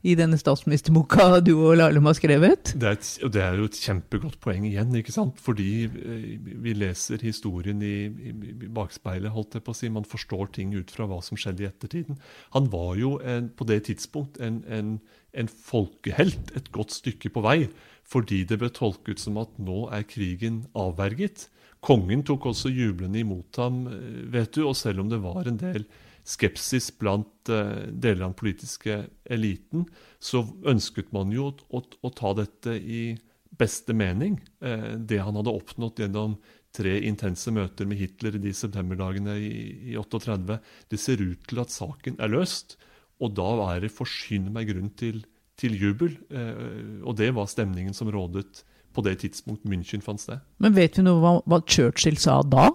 i 0.05 0.15
denne 0.19 0.37
statsministerboka 0.37 1.41
du 1.41 1.55
og 1.55 1.79
Lahlum 1.81 2.11
har 2.11 2.19
skrevet. 2.19 2.75
Det 2.77 2.91
er, 2.91 3.01
et, 3.01 3.11
det 3.33 3.41
er 3.41 3.57
jo 3.57 3.71
et 3.71 3.81
kjempegodt 3.87 4.37
poeng 4.43 4.69
igjen, 4.69 4.93
ikke 5.01 5.17
sant? 5.17 5.41
fordi 5.41 5.71
eh, 5.89 6.29
vi 6.61 6.77
leser 6.77 7.25
historien 7.25 7.81
i, 7.81 7.95
i, 8.05 8.35
i 8.53 8.69
bakspeilet, 8.69 9.33
holdt 9.33 9.57
jeg 9.57 9.65
på 9.65 9.73
å 9.73 9.81
si. 9.81 9.89
Man 9.97 10.05
forstår 10.05 10.53
ting 10.61 10.77
ut 10.77 10.93
fra 10.93 11.09
hva 11.09 11.23
som 11.25 11.41
skjedde 11.41 11.65
i 11.65 11.71
ettertiden. 11.71 12.21
Han 12.53 12.69
var 12.69 12.93
jo 13.01 13.17
en, 13.25 13.49
på 13.49 13.65
det 13.65 13.87
tidspunkt 13.89 14.37
en, 14.45 14.61
en 14.69 14.97
en 15.37 15.49
folkehelt 15.51 16.51
et 16.57 16.71
godt 16.75 16.95
stykke 16.95 17.31
på 17.33 17.43
vei, 17.45 17.59
fordi 18.07 18.43
det 18.47 18.59
ble 18.61 18.71
tolket 18.73 19.21
som 19.21 19.39
at 19.41 19.53
nå 19.61 19.85
er 19.93 20.07
krigen 20.07 20.63
avverget. 20.77 21.47
Kongen 21.83 22.23
tok 22.25 22.49
også 22.51 22.71
jublende 22.73 23.21
imot 23.21 23.59
ham, 23.61 23.85
eh, 23.91 24.25
vet 24.33 24.55
du, 24.55 24.65
og 24.67 24.75
selv 24.79 25.03
om 25.03 25.11
det 25.11 25.21
var 25.23 25.47
en 25.47 25.59
del 25.61 25.87
skepsis 26.27 26.89
blant 26.99 27.51
uh, 27.53 27.87
deler 27.87 28.25
av 28.25 28.33
den 28.33 28.39
politiske 28.39 28.97
eliten, 29.31 29.85
så 30.19 30.41
ønsket 30.67 31.13
man 31.15 31.31
jo 31.31 31.53
å, 31.53 31.53
å, 31.79 31.81
å 32.03 32.11
ta 32.11 32.33
dette 32.35 32.73
i 32.75 33.15
beste 33.57 33.95
mening. 33.95 34.35
Uh, 34.59 34.97
det 34.99 35.21
han 35.23 35.39
hadde 35.39 35.53
oppnådd 35.55 36.03
gjennom 36.03 36.35
tre 36.75 36.97
intense 37.07 37.51
møter 37.53 37.87
med 37.87 38.01
Hitler 38.01 38.35
i 38.35 38.43
de 38.43 38.51
septemberdagene 38.53 39.37
i, 39.39 39.53
i 39.93 39.95
38, 39.97 40.59
det 40.91 40.99
ser 41.01 41.23
ut 41.23 41.47
til 41.47 41.63
at 41.63 41.73
saken 41.73 42.19
er 42.19 42.33
løst. 42.33 42.75
Og 43.23 43.33
da 43.37 43.49
er 43.71 43.85
det 43.85 43.93
forsyn 43.93 44.51
meg 44.53 44.69
grunn 44.71 44.91
til, 44.99 45.23
til 45.57 45.77
jubel. 45.77 46.17
Eh, 46.29 47.03
og 47.03 47.17
det 47.19 47.31
var 47.37 47.49
stemningen 47.49 47.95
som 47.97 48.11
rådet 48.13 48.63
på 48.97 49.03
det 49.05 49.19
tidspunkt 49.21 49.65
München 49.69 50.01
fant 50.01 50.21
sted. 50.21 50.41
Men 50.63 50.75
vet 50.77 50.97
vi 50.97 51.05
noe 51.05 51.21
hva, 51.21 51.33
hva 51.45 51.61
Churchill 51.69 52.17
sa 52.21 52.41
da? 52.45 52.71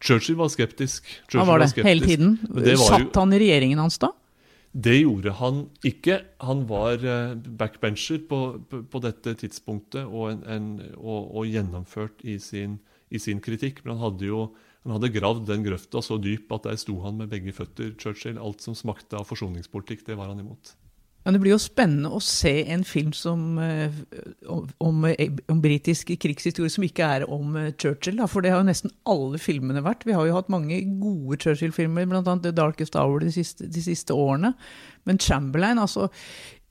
Churchill 0.00 0.36
var 0.36 0.50
skeptisk. 0.52 1.04
Churchill 1.26 1.42
han 1.42 1.48
var 1.48 1.60
det 1.60 1.68
var 1.68 1.74
skeptisk. 1.74 1.88
hele 1.88 2.06
tiden. 2.06 2.38
Satt 2.80 3.08
jo, 3.08 3.10
han 3.20 3.36
i 3.36 3.40
regjeringen 3.42 3.80
hans 3.80 4.00
da? 4.02 4.12
Det 4.76 4.98
gjorde 4.98 5.32
han 5.38 5.62
ikke. 5.88 6.18
Han 6.44 6.66
var 6.68 7.00
eh, 7.00 7.36
backbencher 7.60 8.20
på, 8.28 8.40
på, 8.68 8.82
på 8.92 9.02
dette 9.04 9.32
tidspunktet 9.40 10.04
og, 10.04 10.34
en, 10.34 10.42
en, 10.52 10.68
og, 10.98 11.30
og 11.32 11.48
gjennomført 11.48 12.24
i 12.28 12.36
sin, 12.42 12.78
i 13.08 13.20
sin, 13.22 13.40
kritikk. 13.40 13.80
Men 13.84 13.96
han 13.96 14.10
hadde 14.10 14.28
jo 14.28 14.42
han 14.86 14.94
hadde 14.94 15.10
gravd 15.10 15.48
den 15.48 15.64
grøfta 15.66 15.98
så 16.04 16.14
dyp 16.22 16.52
at 16.54 16.68
der 16.68 16.76
sto 16.78 17.00
han 17.02 17.16
med 17.18 17.32
begge 17.32 17.50
føtter. 17.52 17.90
Churchill, 17.98 18.38
Alt 18.38 18.62
som 18.62 18.76
smakte 18.78 19.18
av 19.18 19.26
forsoningspolitikk, 19.26 20.04
det 20.06 20.14
var 20.14 20.30
han 20.30 20.44
imot. 20.44 20.76
Men 21.26 21.34
det 21.34 21.40
blir 21.42 21.56
jo 21.56 21.58
spennende 21.58 22.12
å 22.14 22.20
se 22.22 22.52
en 22.70 22.84
film 22.86 23.10
som, 23.10 23.56
eh, 23.58 23.90
om, 24.46 24.68
om, 24.78 25.06
om 25.50 25.62
britisk 25.64 26.12
krigshistorie 26.22 26.70
som 26.70 26.84
ikke 26.86 27.08
er 27.16 27.24
om 27.26 27.56
eh, 27.58 27.72
Churchill. 27.74 28.22
For 28.30 28.46
det 28.46 28.52
har 28.54 28.62
jo 28.62 28.68
nesten 28.68 28.94
alle 29.10 29.40
filmene 29.42 29.82
vært. 29.82 30.06
Vi 30.06 30.14
har 30.14 30.28
jo 30.28 30.36
hatt 30.36 30.52
mange 30.54 30.78
gode 31.02 31.40
Churchill-filmer, 31.42 32.06
bl.a. 32.06 32.22
The 32.22 32.54
Darkest 32.54 32.94
Hour 32.94 33.26
de 33.26 33.32
siste, 33.34 33.66
de 33.66 33.82
siste 33.82 34.14
årene. 34.14 34.52
Men 35.10 35.18
Chamberlain, 35.18 35.82
altså 35.82 36.06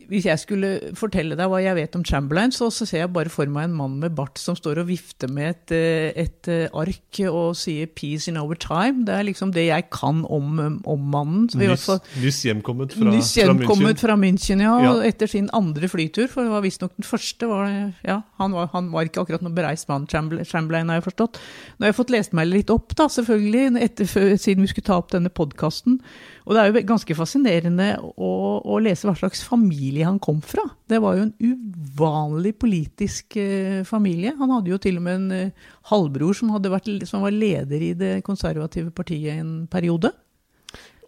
hvis 0.10 0.26
jeg 0.28 0.42
skulle 0.42 0.70
fortelle 0.98 1.38
deg 1.38 1.50
hva 1.50 1.62
jeg 1.64 1.78
vet 1.78 1.96
om 1.98 2.04
Chamberlain, 2.06 2.52
så, 2.54 2.68
så, 2.74 2.86
ser 2.88 3.06
jeg 3.06 3.12
bare 3.16 3.32
for 3.32 3.50
meg 3.52 3.70
en 3.70 3.78
mann 3.78 3.96
med 4.02 4.14
bart 4.18 4.38
som 4.42 4.58
står 4.58 4.82
og 4.84 4.90
vifter 4.90 5.32
med 5.32 5.54
et, 5.54 5.74
eh, 5.74 6.26
et, 6.26 6.50
eh, 6.52 6.68
ark 6.76 7.22
og 7.30 7.56
sier 7.58 7.88
'peace 7.88 8.28
in 8.30 8.38
over 8.38 8.60
time'. 8.60 9.06
Det 9.08 9.16
er 9.16 9.24
liksom 9.24 9.54
det 9.56 9.68
jeg 9.68 9.90
kan 9.90 10.26
om, 10.30 10.60
om 10.86 11.00
mannen. 11.00 11.48
Nyss, 11.56 12.44
hjemkommet 12.46 12.94
fra, 12.94 13.10
nyss 13.10 13.34
hjemkommet 13.40 14.00
fra 14.00 14.18
München. 14.20 14.62
ja, 14.62 14.76
ja. 14.84 14.94
Etter 15.06 15.28
sin 15.28 15.50
andre 15.54 15.88
flytur. 15.88 16.28
For 16.28 16.44
det 16.44 16.52
var 16.52 16.62
visstnok 16.62 16.96
den 16.98 17.08
første. 17.08 17.48
Var, 17.48 17.94
ja, 18.04 18.22
han, 18.38 18.52
var, 18.52 18.70
han, 18.74 18.92
var, 18.92 19.08
ikke 19.08 19.24
akkurat 19.24 19.42
noen 19.42 19.56
bereist 19.56 19.88
mann, 19.88 20.08
Chamberlain, 20.08 20.90
har 20.90 21.00
jeg 21.00 21.08
forstått. 21.10 21.40
Nå 21.80 21.86
har 21.86 21.94
jeg 21.94 22.00
fått 22.02 22.14
lest 22.14 22.34
meg 22.34 22.52
litt 22.52 22.70
opp, 22.70 22.96
da, 22.96 23.08
selvfølgelig, 23.08 23.82
etter, 23.82 24.06
siden 24.38 24.66
vi 24.66 24.72
skulle 24.74 24.90
ta 24.92 25.00
opp 25.00 25.12
denne 25.16 25.32
podkasten. 25.32 26.02
Og 26.46 26.54
det 26.54 26.62
er 26.62 26.70
jo 26.70 26.86
ganske 26.86 27.16
fascinerende 27.18 27.88
å, 28.22 28.32
å, 28.62 28.78
lese 28.84 29.08
hva 29.08 29.16
slags 29.18 29.42
familie 29.46 29.85
han 30.06 30.20
kom 30.20 30.42
fra. 30.42 30.64
Det 30.90 31.00
var 31.04 31.18
jo 31.18 31.26
en 31.28 31.34
uvanlig 31.40 32.56
politisk 32.60 33.38
eh, 33.38 33.84
familie. 33.88 34.34
Han 34.40 34.54
hadde 34.56 34.72
jo 34.72 34.80
til 34.82 35.00
og 35.00 35.06
med 35.06 35.20
en 35.20 35.32
eh, 35.36 35.66
halvbror 35.92 36.38
som, 36.38 36.54
vært, 36.58 36.90
som, 37.06 37.26
var 37.26 37.36
leder 37.36 37.82
i 37.82 37.94
det 37.98 38.14
konservative 38.26 38.92
partiet 38.96 39.40
en 39.40 39.66
periode. 39.72 40.12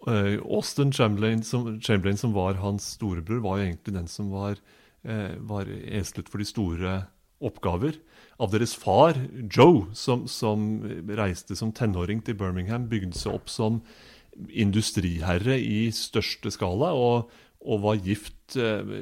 Uh, 0.06 0.38
Austin 0.46 0.92
Chamberlain 0.94 1.42
som, 1.42 1.80
Chamberlain, 1.82 2.16
som 2.16 2.32
var 2.36 2.60
hans 2.62 2.94
storebror, 2.96 3.42
var 3.44 3.58
jo 3.58 3.68
egentlig 3.68 3.96
den 3.96 4.08
som 4.08 4.30
var, 4.32 4.60
var 5.46 5.68
eslet 5.68 6.28
for 6.28 6.42
de 6.42 6.46
store 6.48 6.92
oppgaver. 7.44 7.98
Av 8.42 8.50
deres 8.52 8.74
far, 8.78 9.18
Joe, 9.50 9.86
som, 9.96 10.26
som 10.30 10.82
reiste 11.18 11.56
som 11.58 11.72
tenåring 11.74 12.22
til 12.26 12.36
Birmingham, 12.38 12.88
bygde 12.90 13.18
seg 13.18 13.38
opp 13.38 13.50
som 13.52 13.80
industriherre 14.48 15.58
i 15.58 15.88
største 15.94 16.52
skala. 16.54 16.92
og, 16.94 17.30
og 17.58 17.80
var 17.82 17.98
gift 17.98 18.54
eh, 18.56 18.92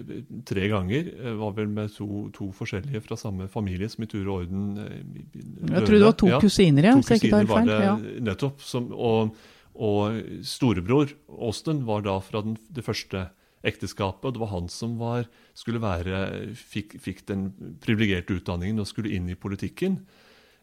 tre 0.48 0.68
ganger. 0.72 1.10
Eh, 1.12 1.34
var 1.36 1.52
vel 1.58 1.68
med 1.72 1.92
to, 1.92 2.26
to, 2.34 2.48
forskjellige 2.56 3.02
fra 3.04 3.18
samme 3.20 3.50
familie, 3.52 3.88
som 3.92 4.06
i 4.06 4.08
tur 4.10 4.24
og 4.24 4.46
orden 4.46 4.70
døde. 4.76 5.74
Jeg 5.74 5.84
tror 5.84 5.96
det 5.96 6.06
var 6.06 6.16
to 6.22 6.30
ja, 6.30 6.40
kusiner, 6.40 6.88
ja. 6.90 6.94
To 6.96 7.04
kusiner 7.04 7.50
var 7.50 7.68
det 7.68 7.80
ja. 7.84 7.94
nettopp. 8.30 8.64
Som, 8.64 8.88
og, 8.92 9.36
og, 9.76 10.20
storebror 10.46 11.12
Austin 11.36 11.84
var 11.88 12.06
da 12.06 12.16
fra 12.24 12.42
den, 12.46 12.56
det 12.72 12.86
første 12.86 13.28
ekteskapet, 13.66 14.28
og 14.28 14.36
det 14.36 14.42
var 14.44 14.52
han 14.54 14.70
som 14.72 14.96
var, 15.00 15.26
skulle 15.56 15.82
være, 15.82 16.54
fikk, 16.56 16.96
fikk 17.02 17.26
den 17.28 17.48
privilegerte 17.82 18.38
utdanningen 18.38 18.80
og 18.80 18.88
skulle 18.88 19.12
inn 19.16 19.28
i 19.28 19.38
politikken. 19.38 20.00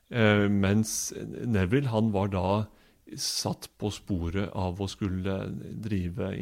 Eh, 0.09 0.47
mens 0.49 1.13
Neville 1.45 1.91
han 1.93 2.13
var 2.15 2.33
da 2.33 2.47
satt 3.19 3.67
på 3.77 3.91
sporet 3.93 4.49
av 4.57 4.79
å 4.81 4.89
skulle 4.89 5.37
drive 5.83 6.33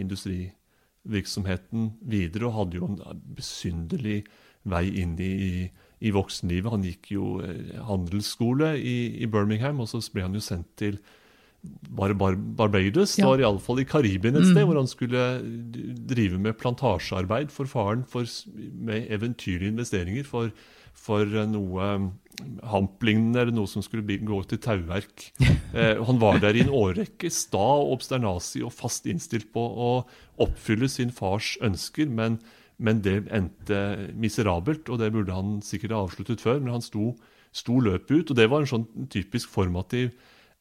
industrivirksomheten 1.01 1.91
videre, 2.01 2.47
og 2.47 2.57
hadde 2.59 2.77
jo 2.77 2.89
en 2.89 3.21
besynderlig 3.35 4.23
vei 4.63 4.85
inn 5.01 5.15
i, 5.19 5.71
i 5.99 6.11
voksenlivet. 6.11 6.71
Han 6.71 6.85
gikk 6.85 7.11
jo 7.15 7.39
eh, 7.41 7.79
handelsskole 7.87 8.75
i, 8.77 9.17
i, 9.21 9.27
Birmingham, 9.27 9.79
og 9.81 9.89
så 9.89 10.01
ble 10.13 10.27
han 10.27 10.35
jo 10.37 10.41
sendt 10.41 10.69
til 10.77 10.99
Bar 11.61 12.13
Bar 12.17 12.35
Barbados, 12.35 13.19
ja. 13.19 13.27
var 13.27 13.41
iallfall 13.41 13.83
i 13.83 13.85
Karibien 13.85 14.35
et 14.35 14.47
sted, 14.47 14.63
mm. 14.63 14.67
hvor 14.69 14.79
han 14.79 14.89
skulle 14.89 15.25
drive 16.09 16.39
med 16.41 16.57
plantasjearbeid 16.57 17.51
for 17.53 17.69
faren 17.69 18.01
for, 18.09 18.25
med 18.55 19.05
eventyrlige 19.13 19.69
investeringer 19.69 20.25
for, 20.25 20.49
for 20.97 21.25
noe 21.25 21.91
hamplignende 22.71 23.41
eller 23.41 23.55
noe 23.55 23.69
som 23.69 23.83
skulle 23.85 24.19
gå 24.25 24.43
til 24.49 24.61
tauverk. 24.61 25.31
Eh, 25.71 26.01
han 26.03 26.17
var 26.19 26.35
der 26.43 26.57
i 26.59 26.65
en 26.65 26.73
årrekke, 26.75 27.29
sta 27.31 27.61
og 27.79 27.93
obsternasi 27.93 28.59
og 28.67 28.73
fast 28.75 29.05
innstilt 29.07 29.53
på 29.55 29.61
å 29.63 29.91
oppfylle 30.43 30.89
sin 30.91 31.13
fars 31.15 31.53
ønsker, 31.63 32.09
men, 32.11 32.41
men, 32.75 32.99
det 33.05 33.29
endte 33.31 34.09
miserabelt, 34.19 34.91
og 34.91 34.99
det 34.99 35.13
burde 35.15 35.31
han 35.31 35.61
sikkert 35.63 35.95
ha 35.95 36.01
avsluttet 36.03 36.43
før. 36.43 36.59
Men 36.59 36.75
han 36.75 36.83
sto, 36.83 37.13
sto 37.55 37.77
løpet 37.79 38.11
ut, 38.11 38.33
og 38.33 38.41
det 38.41 38.49
var 38.51 38.65
en 38.65 38.71
sånn 38.73 39.07
typisk 39.15 39.47
formativ 39.53 40.11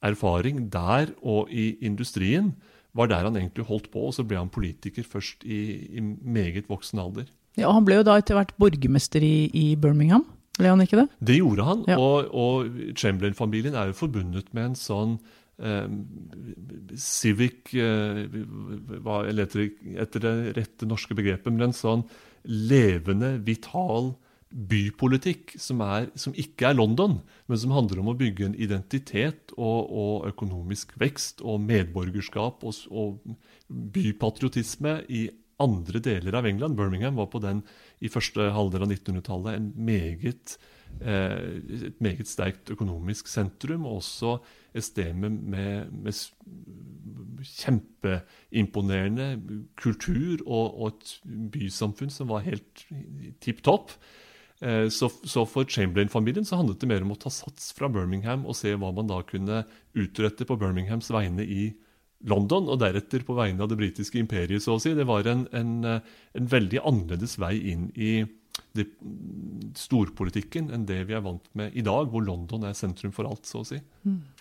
erfaring 0.07 0.69
der 0.71 1.11
og 1.27 1.51
i 1.51 1.73
industrien. 1.83 2.55
var 2.95 3.11
der 3.11 3.27
han 3.27 3.37
egentlig 3.37 3.67
holdt 3.67 3.91
på, 3.91 4.07
og 4.07 4.15
så 4.15 4.23
ble 4.23 4.39
han 4.39 4.51
politiker 4.51 5.03
først 5.03 5.43
i, 5.43 5.91
i 5.95 6.01
meget 6.01 6.71
voksen 6.71 6.99
alder. 6.99 7.27
Ja, 7.59 7.71
Han 7.73 7.85
ble 7.87 8.01
jo 8.01 8.07
da 8.07 8.17
etter 8.19 8.39
hvert 8.39 8.55
borgermester 8.59 9.23
i, 9.23 9.51
i 9.55 9.75
Birmingham? 9.75 10.25
Ble 10.59 10.73
han 10.73 10.83
ikke 10.83 11.03
det? 11.03 11.07
Det 11.31 11.37
gjorde 11.39 11.67
han. 11.67 11.85
Ja. 11.89 11.99
Og, 12.01 12.33
og 12.35 12.97
Chamberlain-familien 12.99 13.77
er 13.79 13.91
jo 13.91 14.01
forbundet 14.01 14.51
med 14.57 14.73
en 14.73 14.79
sånn 14.79 15.15
eh, 15.63 15.87
civic 16.99 17.75
eh, 17.79 18.25
hva, 19.05 19.23
etter, 19.31 19.71
etter 19.95 20.27
det 20.27 20.35
rette 20.59 20.89
norske 20.89 21.17
begrepet, 21.17 21.53
men 21.53 21.71
en 21.71 21.77
sånn 21.77 22.05
levende, 22.45 23.37
vital 23.47 24.15
bypolitikk 24.51 25.55
som, 25.63 25.83
er, 25.87 26.09
som, 26.19 26.35
ikke 26.35 26.73
er 26.73 26.79
London, 26.79 27.21
men 27.47 27.61
som 27.61 27.75
handler 27.75 28.01
om 28.03 28.11
å 28.11 28.17
bygge 28.19 28.49
en 28.49 28.57
identitet 28.59 29.55
og, 29.55 29.87
og 29.87 30.27
økonomisk 30.33 30.97
vekst 30.99 31.45
og 31.47 31.63
medborgerskap 31.63 32.65
og, 32.67 32.81
og 32.91 33.37
bypatriotisme 33.95 34.97
i 35.07 35.29
andre 35.61 36.03
deler 36.03 36.37
av 36.39 36.47
England. 36.49 36.77
Birmingham 36.79 37.19
var 37.21 37.31
på 37.33 37.41
den 37.43 37.63
i 38.01 38.11
første 38.13 38.51
halvdel 38.55 38.87
av 38.87 38.93
1900-tallet 38.93 39.59
en 39.59 39.69
meget, 39.77 40.57
eh, 41.01 41.37
et 41.91 42.01
meget 42.03 42.31
sterkt 42.31 42.73
økonomisk 42.73 43.29
sentrum, 43.31 43.87
og 43.89 44.01
også 44.01 44.39
et 44.75 44.87
sted 44.87 45.15
med, 45.19 45.37
med, 45.53 45.93
med 46.05 46.15
kjempeimponerende 47.45 49.29
kultur 49.81 50.43
og, 50.47 50.81
og, 50.81 50.89
et 50.95 51.15
bysamfunn 51.53 52.13
som 52.13 52.31
var 52.33 52.47
helt 52.47 52.87
tipp 53.43 53.63
topp. 53.67 53.95
Eh, 54.61 54.89
så, 54.93 55.09
så, 55.25 55.45
for 55.49 55.65
Chamberlain-familien 55.69 56.45
så 56.45 56.61
handlet 56.61 56.83
det 56.83 56.91
mer 56.91 57.05
om 57.05 57.15
å 57.15 57.21
ta 57.21 57.33
sats 57.33 57.73
fra 57.77 57.89
Birmingham 57.93 58.45
og 58.47 58.59
se 58.59 58.75
hva 58.77 58.93
man 58.95 59.09
da 59.11 59.23
kunne 59.27 59.65
utrette 59.97 60.47
på 60.47 60.59
Birminghams 60.61 61.11
vegne 61.13 61.47
i 61.47 61.71
London, 62.29 62.69
og 62.69 62.81
deretter 62.83 63.25
på 63.25 63.37
vegne 63.39 63.65
av 63.65 63.71
det 63.71 63.79
britiske 63.81 64.21
imperiet, 64.21 64.63
så 64.65 64.77
å 64.77 64.83
si. 64.83 64.93
Det 64.97 65.07
var 65.09 65.29
en, 65.31 65.47
en, 65.57 65.73
eh, 65.89 66.19
en 66.37 66.51
veldig 66.53 66.83
annerledes 66.85 67.39
vei 67.41 67.55
inn 67.73 67.89
i 67.97 68.13
storpolitikken 69.77 70.71
enn 70.75 70.87
det 70.89 71.03
vi 71.09 71.17
er 71.17 71.25
vant 71.25 71.47
med 71.59 71.75
i 71.77 71.85
dag, 71.87 72.11
hvor 72.11 72.23
London 72.25 72.67
er 72.69 72.77
sentrum 72.79 73.13
for 73.15 73.29
alt, 73.29 73.49
så 73.49 73.63
å 73.63 73.67
si. 73.67 73.81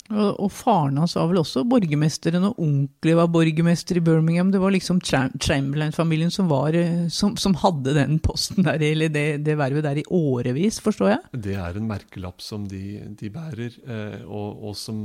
Og, 0.10 0.40
og 0.42 0.50
faren 0.54 0.98
hans 0.98 1.14
var 1.18 1.28
vel 1.30 1.42
også 1.42 1.64
borgermesteren, 1.70 2.48
og 2.48 2.62
onkelen 2.64 3.20
var 3.20 3.30
borgermester 3.34 4.00
i 4.00 4.04
Birmingham. 4.06 4.50
Det 4.54 4.62
var 4.62 4.74
liksom 4.74 5.02
Chamberlain-familien 5.06 6.34
som, 6.34 6.50
eh, 6.74 7.06
som, 7.14 7.36
som 7.38 7.58
hadde 7.62 7.94
den 7.98 8.18
posten 8.26 8.66
der, 8.66 8.82
eller 8.90 9.14
det, 9.14 9.28
det 9.46 9.58
vervet 9.60 9.86
der 9.86 10.02
i 10.02 10.08
årevis, 10.10 10.82
forstår 10.82 11.14
jeg? 11.14 11.42
Det 11.46 11.58
er 11.62 11.78
en 11.78 11.90
merkelapp 11.90 12.42
som 12.42 12.66
de, 12.70 13.00
de 13.20 13.34
bærer, 13.34 13.78
eh, 13.86 14.22
og, 14.26 14.70
og 14.72 14.78
som, 14.78 15.02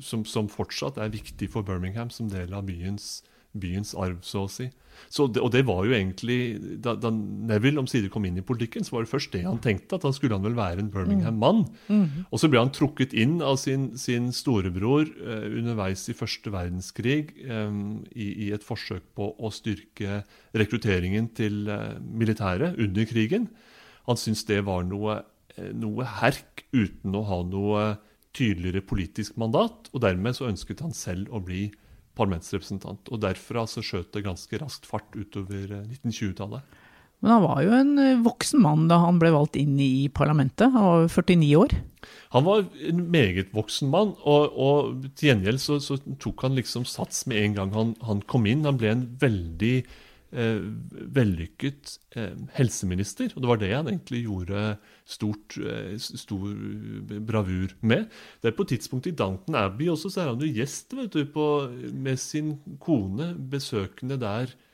som, 0.00 0.24
som 0.24 0.48
fortsatt 0.52 1.00
er 1.02 1.12
viktig 1.12 1.50
for 1.52 1.66
Birmingham 1.66 2.12
som 2.12 2.32
del 2.32 2.56
av 2.56 2.64
byens, 2.68 3.18
byens 3.60 3.94
arv, 3.98 4.20
så 4.26 4.46
å 4.46 4.50
si. 4.50 4.70
Så 5.12 5.26
det, 5.28 5.42
og 5.44 5.50
det 5.52 5.62
var 5.68 5.84
jo 5.86 5.94
egentlig, 5.94 6.56
da, 6.82 6.94
da 6.98 7.10
Neville 7.12 7.80
omsider 7.82 8.10
kom 8.12 8.24
inn 8.28 8.38
i 8.40 8.44
politikken, 8.46 8.84
så 8.84 8.96
var 8.96 9.04
det 9.04 9.10
først 9.10 9.34
det 9.34 9.42
han 9.44 9.60
tenkte, 9.62 9.98
at 9.98 10.06
han 10.08 10.14
skulle 10.16 10.38
han 10.38 10.46
vel 10.46 10.56
være 10.56 10.82
en 10.82 10.90
Birmingham-mann. 10.92 11.64
Og 12.30 12.40
så 12.40 12.50
ble 12.52 12.62
han 12.62 12.72
trukket 12.74 13.12
inn 13.16 13.38
av 13.44 13.58
sin, 13.60 13.90
sin 14.00 14.30
storebror 14.34 15.04
eh, 15.04 15.46
underveis 15.60 16.06
i 16.08 16.16
første 16.16 16.52
verdenskrig 16.54 17.36
eh, 17.44 17.78
i, 18.14 18.30
i 18.48 18.50
et 18.56 18.66
forsøk 18.66 19.04
på 19.18 19.30
å 19.36 19.52
styrke 19.54 20.22
rekrutteringen 20.56 21.30
til 21.36 21.68
eh, 21.68 21.96
militæret 22.00 22.80
under 22.80 23.08
krigen. 23.08 23.50
Han 24.08 24.18
syntes 24.20 24.46
det 24.48 24.62
var 24.66 24.86
noe, 24.88 25.20
eh, 25.56 25.72
noe 25.76 26.06
herk 26.20 26.66
uten 26.72 27.16
å 27.16 27.26
ha 27.28 27.42
noe 27.46 27.88
tydeligere 28.36 28.84
politisk 28.84 29.38
mandat, 29.40 29.88
og 29.94 30.02
dermed 30.04 30.36
så 30.36 30.50
ønsket 30.50 30.82
han 30.84 30.92
selv 30.96 31.32
å 31.32 31.40
bli 31.44 31.70
parlamentsrepresentant. 32.16 33.12
Og 33.12 33.22
derfra 33.22 33.66
så 33.70 33.84
skjøt 33.84 34.12
det 34.16 34.26
ganske 34.26 34.60
raskt 34.62 34.88
fart 34.88 35.08
utover 35.16 35.70
eh, 35.78 35.88
1920-tallet. 36.00 36.82
Men 37.24 37.32
han 37.32 37.44
var 37.46 37.60
jo 37.64 37.74
en 37.76 37.92
eh, 38.02 38.22
voksen 38.24 38.62
mann 38.64 38.88
da 38.90 39.00
han 39.02 39.20
ble 39.20 39.32
valgt 39.34 39.56
inn 39.60 39.76
i 39.80 40.08
parlamentet. 40.12 40.72
Han 40.74 40.88
var 40.88 41.04
jo 41.04 41.12
49 41.14 41.52
år. 41.62 41.76
Han 42.34 42.44
var 42.46 42.66
en 42.90 43.04
meget 43.10 43.54
voksen 43.56 43.90
mann, 43.90 44.12
og, 44.28 44.52
og 44.52 45.06
til 45.16 45.32
gjengjeld 45.32 45.62
så, 45.62 45.78
så 45.82 45.96
tok 46.22 46.44
han 46.46 46.58
liksom 46.58 46.84
sats 46.88 47.24
med 47.30 47.40
en 47.40 47.56
gang 47.56 47.72
han, 47.74 47.94
han 48.06 48.20
kom 48.30 48.46
inn. 48.48 48.66
Han 48.68 48.78
ble 48.80 48.92
en 48.92 49.06
veldig 49.22 49.76
eh, 50.36 50.60
vellykket 51.16 51.96
eh, 52.16 52.36
helseminister, 52.58 53.32
og 53.34 53.42
det 53.42 53.50
var 53.50 53.60
det 53.62 53.72
han 53.72 53.90
egentlig 53.90 54.22
gjorde 54.26 54.66
stort, 55.08 55.56
eh, 55.58 55.96
stor 55.98 56.52
bravur 57.28 57.74
med. 57.80 58.06
Det 58.42 58.52
er 58.52 58.58
på 58.58 58.68
tidspunktet 58.68 59.14
i 59.14 59.18
Downton 59.18 59.58
Abbey 59.58 59.90
også, 59.92 60.12
så 60.12 60.22
er 60.22 60.30
han 60.32 60.44
jo 60.44 60.52
gjest 60.52 60.96
vet 60.98 61.16
du, 61.16 61.24
på, 61.32 61.48
med 61.92 62.20
sin 62.20 62.56
kone, 62.82 63.32
besøkende 63.50 64.20
der 64.20 64.52
eh, 64.52 64.65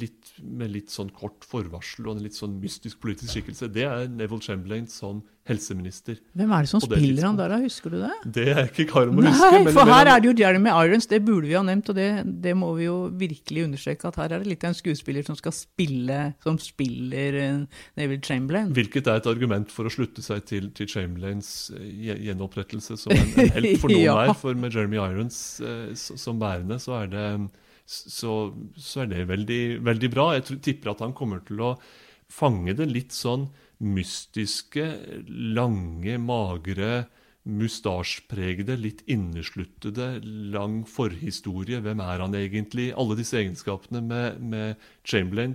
litt, 0.00 0.34
med 0.42 0.70
litt 0.74 0.92
sånn 0.94 1.08
kort 1.16 1.44
forvarsel 1.48 2.06
og 2.08 2.16
en 2.16 2.22
litt 2.26 2.36
sånn 2.38 2.58
mystisk 2.62 3.00
politisk 3.02 3.32
skikkelse. 3.36 3.68
Det 3.74 3.86
er 3.88 4.06
Neville 4.12 4.42
Chamberlain 4.44 4.86
som 4.90 5.24
helseminister. 5.46 6.16
Hvem 6.34 6.50
er 6.56 6.64
det 6.66 6.70
som 6.72 6.80
spiller 6.82 7.20
det 7.20 7.22
han 7.22 7.36
der, 7.38 7.52
da? 7.54 7.58
Husker 7.62 7.92
du 7.94 8.00
det? 8.02 8.12
Det 8.34 8.46
er 8.50 8.64
ikke 8.66 8.86
kar 8.90 9.10
om 9.12 9.20
å 9.20 9.24
huske. 9.28 9.50
Nei, 9.54 9.74
for 9.76 9.90
her 9.94 10.08
er 10.10 10.22
det 10.24 10.26
jo 10.26 10.34
Jeremy 10.40 10.72
Irons, 10.86 11.06
det 11.10 11.20
burde 11.26 11.46
vi 11.46 11.54
ha 11.54 11.62
nevnt, 11.66 11.92
og 11.92 11.98
det, 11.98 12.06
det 12.42 12.54
må 12.58 12.72
vi 12.74 12.88
jo 12.88 12.96
virkelig 13.14 13.66
understreke. 13.68 14.10
At 14.10 14.18
her 14.18 14.34
er 14.34 14.42
det 14.42 14.50
litt 14.50 14.66
av 14.66 14.72
en 14.72 14.78
skuespiller 14.78 15.26
som 15.28 15.38
skal 15.38 15.54
spille, 15.54 16.18
som 16.42 16.58
spiller 16.62 17.38
eh, 17.44 17.60
Neville 18.00 18.26
Chamberlain. 18.26 18.72
Hvilket 18.74 19.06
er 19.12 19.22
et 19.22 19.30
argument 19.30 19.70
for 19.74 19.86
å 19.86 19.94
slutte 19.94 20.24
seg 20.26 20.42
til, 20.50 20.70
til 20.74 20.90
Chamberlains 20.90 21.52
eh, 21.78 21.86
gjenopprettelse 22.26 22.98
som 22.98 23.14
en, 23.14 23.30
en 23.46 23.54
helt 23.60 23.78
for 23.82 23.90
noen 23.94 24.02
Ja. 24.02 24.18
er. 24.26 24.34
For 24.42 24.58
med 24.58 24.74
Jeremy 24.74 24.98
Irons 24.98 25.38
eh, 25.62 25.94
som 25.94 26.42
bærende, 26.42 26.80
så 26.82 26.98
er 27.04 27.14
det, 27.14 27.26
så, 27.86 28.32
så 28.74 29.04
er 29.04 29.12
det 29.12 29.28
veldig, 29.30 29.62
veldig 29.86 30.10
bra. 30.12 30.32
Jeg 30.34 30.46
tror, 30.48 30.62
tipper 30.64 30.92
at 30.92 31.04
han 31.04 31.14
kommer 31.16 31.44
til 31.46 31.62
å 31.62 31.76
fange 32.26 32.74
det 32.74 32.88
litt 32.90 33.14
sånn 33.14 33.46
mystiske, 33.86 34.84
lange, 35.28 36.16
magre, 36.18 37.06
mustasjpregede, 37.46 38.74
litt 38.80 39.04
innesluttede, 39.12 40.16
lang 40.54 40.80
forhistorie. 40.90 41.78
Hvem 41.84 42.02
er 42.02 42.24
han 42.24 42.34
egentlig? 42.34 42.88
Alle 42.98 43.18
disse 43.18 43.38
egenskapene 43.38 44.02
med, 44.02 44.40
med 44.42 44.88
Chamberlain 45.06 45.54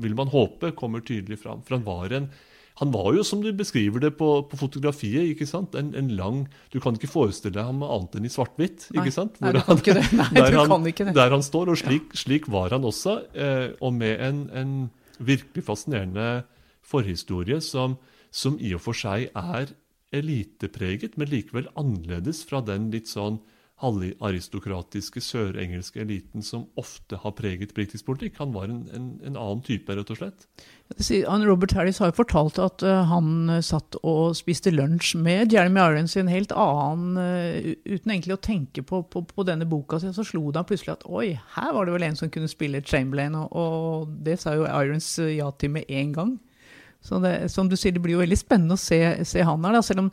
vil 0.00 0.16
man 0.16 0.32
håpe 0.32 0.72
kommer 0.78 1.04
tydelig 1.04 1.42
fram. 1.42 1.60
For 1.66 1.76
han 1.76 1.84
var 1.84 2.16
en 2.16 2.30
han 2.80 2.92
var 2.94 3.10
jo, 3.12 3.22
som 3.26 3.42
du 3.44 3.50
beskriver 3.52 4.00
det 4.00 4.14
på, 4.16 4.28
på 4.48 4.56
fotografiet, 4.56 5.28
ikke 5.34 5.44
sant? 5.48 5.74
En, 5.76 5.90
en 5.98 6.08
lang 6.16 6.46
Du 6.72 6.78
kan 6.80 6.96
ikke 6.96 7.10
forestille 7.12 7.60
ham 7.60 7.82
annet 7.84 8.16
enn 8.16 8.28
i 8.28 8.32
svart-hvitt. 8.32 8.86
Ikke 8.96 9.12
sant? 9.12 9.36
Nei, 9.44 9.52
du 9.52 9.60
kan 9.66 9.82
ikke 9.82 9.98
det. 9.98 10.06
Nei, 10.16 10.46
du 10.48 10.56
han, 10.56 10.72
kan 10.72 10.88
ikke 10.88 11.06
det. 11.10 11.14
Der 11.18 11.34
han 11.34 11.44
står, 11.44 11.74
og 11.74 11.80
slik, 11.82 12.14
slik 12.16 12.48
var 12.48 12.72
han 12.72 12.86
også. 12.88 13.18
Eh, 13.36 13.66
og 13.84 13.92
med 13.98 14.24
en, 14.24 14.40
en 14.56 14.72
virkelig 15.20 15.66
fascinerende 15.66 16.30
forhistorie 16.80 17.60
som, 17.60 17.98
som 18.32 18.56
i 18.56 18.72
og 18.72 18.80
for 18.86 18.96
seg 18.96 19.28
er 19.36 19.74
elitepreget, 20.16 21.20
men 21.20 21.30
likevel 21.30 21.68
annerledes 21.78 22.42
fra 22.48 22.62
den 22.64 22.88
litt 22.94 23.12
sånn 23.12 23.42
halvaristokratiske 23.80 25.22
sørengelske 25.24 26.02
eliten 26.02 26.44
som 26.44 26.66
ofte 26.80 27.16
har 27.22 27.32
preget 27.36 27.72
britisk 27.76 28.06
politikk. 28.10 28.36
Han 28.40 28.52
var 28.52 28.68
en, 28.68 28.82
en, 28.92 29.06
en 29.24 29.38
annen 29.38 29.62
type, 29.64 29.88
rett 29.96 30.12
og 30.12 30.20
slett. 30.20 30.44
Robert 31.46 31.72
Harris 31.72 32.00
har 32.02 32.10
jo 32.10 32.18
fortalt 32.18 32.58
at 32.60 32.82
eh, 32.84 33.04
han 33.08 33.48
eh, 33.48 33.62
satt 33.64 33.96
og 34.02 34.36
spiste 34.36 34.72
lunsj 34.74 35.14
med 35.22 35.54
Jeremy 35.54 35.80
Irons 35.80 36.16
i 36.16 36.20
en 36.24 36.32
helt 36.32 36.52
annen 36.52 37.16
eh, 37.22 37.70
Uten 37.86 38.10
egentlig 38.10 38.36
å 38.36 38.42
tenke 38.42 38.82
på, 38.82 39.02
på, 39.08 39.22
på 39.24 39.46
denne 39.46 39.68
boka 39.70 40.00
så 40.02 40.12
slo 40.26 40.50
det 40.50 40.60
han 40.60 40.68
plutselig 40.68 40.96
at 40.98 41.06
oi, 41.08 41.38
her 41.54 41.72
var 41.76 41.86
det 41.86 41.94
vel 41.94 42.08
en 42.10 42.18
som 42.18 42.32
kunne 42.32 42.50
spille 42.50 42.82
Chamberlain, 42.84 43.38
og, 43.38 43.54
og 43.54 44.14
det 44.26 44.40
sa 44.42 44.56
jo 44.58 44.68
Irons 44.68 45.14
ja 45.30 45.48
til 45.56 45.76
med 45.78 45.88
en 45.88 46.14
gang. 46.16 46.38
Så 47.00 47.18
det, 47.22 47.48
som 47.48 47.68
du 47.68 47.76
sier, 47.78 47.94
det 47.96 48.02
blir 48.04 48.18
jo 48.18 48.22
veldig 48.24 48.36
spennende 48.36 48.76
å 48.76 48.80
se, 48.80 48.98
se 49.24 49.44
han 49.46 49.64
her, 49.64 49.78
da, 49.78 49.84
selv 49.84 50.04
om 50.04 50.10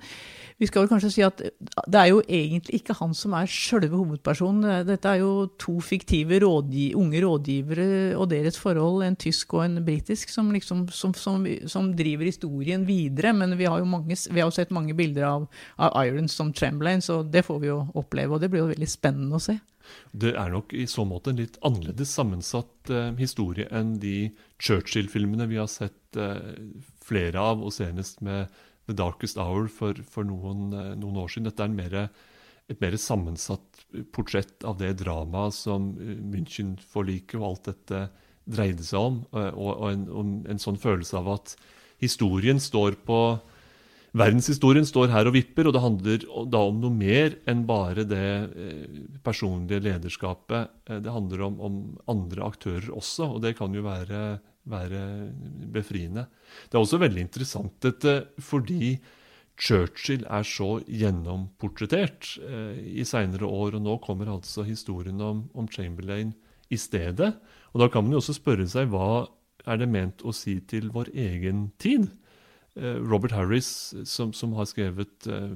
vi 0.57 0.65
skal 0.65 0.83
vel 0.83 0.89
kanskje 0.89 1.11
si 1.13 1.23
at 1.25 1.41
det 1.85 1.99
er 1.99 2.07
jo 2.09 2.21
egentlig 2.23 2.79
ikke 2.79 2.95
han 2.97 3.13
som 3.17 3.35
er 3.37 3.49
sjølve 3.51 3.93
hovedpersonen. 3.93 4.87
Dette 4.87 5.11
er 5.11 5.21
jo 5.21 5.45
to 5.61 5.77
fiktive 5.85 6.39
rådgi 6.41 6.87
unge 6.97 7.21
rådgivere 7.21 7.87
og 8.17 8.31
deres 8.31 8.57
forhold, 8.57 9.03
en 9.05 9.19
tysk 9.21 9.53
og 9.53 9.67
en 9.67 9.83
britisk, 9.85 10.33
som, 10.33 10.49
liksom, 10.55 10.87
som, 10.89 11.13
som, 11.13 11.45
som 11.69 11.91
driver 11.97 12.25
historien 12.25 12.87
videre. 12.89 13.35
Men 13.37 13.53
vi 13.59 13.69
har 13.69 13.83
jo 13.83 13.89
mange, 13.89 14.17
vi 14.17 14.41
har 14.41 14.53
sett 14.55 14.73
mange 14.73 14.97
bilder 14.97 15.29
av, 15.29 15.47
av 15.77 15.97
Irons 16.07 16.33
som 16.33 16.49
Chamberlain, 16.53 17.05
så 17.05 17.21
det 17.21 17.45
får 17.45 17.61
vi 17.61 17.69
jo 17.69 17.83
oppleve. 17.93 18.33
Og 18.33 18.41
det 18.41 18.49
blir 18.49 18.65
jo 18.65 18.71
veldig 18.73 18.89
spennende 18.89 19.37
å 19.37 19.43
se. 19.49 19.59
Det 20.11 20.33
er 20.35 20.51
nok 20.51 20.73
i 20.75 20.87
så 20.89 21.05
måte 21.07 21.31
en 21.31 21.39
litt 21.39 21.61
annerledes 21.65 22.11
sammensatt 22.17 22.91
eh, 22.91 23.13
historie 23.21 23.69
enn 23.71 23.97
de 24.01 24.31
Churchill-filmene 24.59 25.47
vi 25.47 25.59
har 25.61 25.69
sett 25.71 26.17
eh, 26.19 26.57
flere 27.07 27.39
av, 27.39 27.61
og 27.63 27.71
senest 27.75 28.23
med 28.25 28.49
The 28.87 28.95
Darkest 28.95 29.37
Hour 29.37 29.67
for, 29.71 29.99
for 30.07 30.27
noen, 30.27 30.71
eh, 30.73 30.93
noen 30.99 31.19
år 31.23 31.31
siden. 31.31 31.49
Dette 31.49 31.65
er 31.65 31.71
en 31.71 31.77
mere, 31.77 32.05
et 32.71 32.79
mer 32.83 32.95
sammensatt 32.99 33.83
portrett 34.15 34.63
av 34.67 34.79
det 34.81 34.93
dramaet 35.03 35.55
som 35.55 35.91
eh, 35.99 36.15
München-forliket 36.15 37.37
og 37.41 37.49
alt 37.51 37.69
dette 37.73 38.07
dreide 38.47 38.87
seg 38.87 39.11
om, 39.11 39.21
eh, 39.35 39.51
og, 39.51 39.69
og, 39.75 39.85
en, 39.91 40.07
og 40.07 40.49
en 40.53 40.63
sånn 40.63 40.79
følelse 40.79 41.19
av 41.19 41.29
at 41.35 41.55
historien 42.03 42.61
står 42.63 42.99
på 43.07 43.21
Verdenshistorien 44.17 44.85
står 44.87 45.11
her 45.11 45.27
og 45.29 45.35
vipper, 45.35 45.67
og 45.67 45.73
det 45.75 45.81
handler 45.83 46.23
da 46.49 46.61
om 46.65 46.77
noe 46.81 46.95
mer 46.95 47.35
enn 47.45 47.65
bare 47.67 48.05
det 48.07 49.19
personlige 49.21 49.83
lederskapet. 49.83 50.71
Det 50.87 51.11
handler 51.11 51.43
om, 51.45 51.59
om 51.61 51.75
andre 52.09 52.47
aktører 52.47 52.87
også, 52.95 53.27
og 53.35 53.43
det 53.43 53.51
kan 53.59 53.75
jo 53.75 53.83
være, 53.85 54.21
være 54.67 55.01
befriende. 55.73 56.27
Det 56.67 56.77
er 56.77 56.83
også 56.83 56.99
veldig 57.01 57.23
interessant 57.23 57.77
dette 57.83 58.19
fordi 58.43 58.97
Churchill 59.57 60.25
er 60.29 60.45
så 60.45 60.77
gjennomportrettert 60.85 62.35
eh, 62.45 62.77
i 63.01 63.05
seinere 63.07 63.47
år, 63.49 63.79
og 63.79 63.81
nå 63.87 63.97
kommer 64.05 64.29
altså 64.29 64.65
historien 64.67 65.21
om, 65.23 65.47
om 65.57 65.69
Chamberlain 65.71 66.35
i 66.69 66.77
stedet. 66.77 67.33
Og 67.73 67.81
da 67.81 67.89
kan 67.89 68.05
man 68.05 68.13
jo 68.13 68.21
også 68.21 68.37
spørre 68.37 68.67
seg 68.69 68.91
hva 68.93 69.25
er 69.67 69.81
det 69.81 69.89
ment 69.91 70.21
å 70.23 70.33
si 70.35 70.59
til 70.69 70.91
vår 70.93 71.09
egen 71.17 71.71
tid? 71.81 72.05
Eh, 72.77 73.01
Robert 73.01 73.33
Harris, 73.33 73.95
som, 74.05 74.33
som 74.33 74.53
har 74.59 74.69
skrevet 74.69 75.27
eh, 75.31 75.49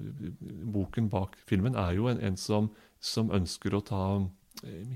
boken 0.73 1.11
bak 1.13 1.37
filmen, 1.45 1.77
er 1.77 1.93
jo 1.99 2.09
en, 2.09 2.21
en 2.25 2.39
som, 2.39 2.71
som 2.97 3.29
ønsker 3.33 3.77
å 3.77 3.85
ta 3.85 4.05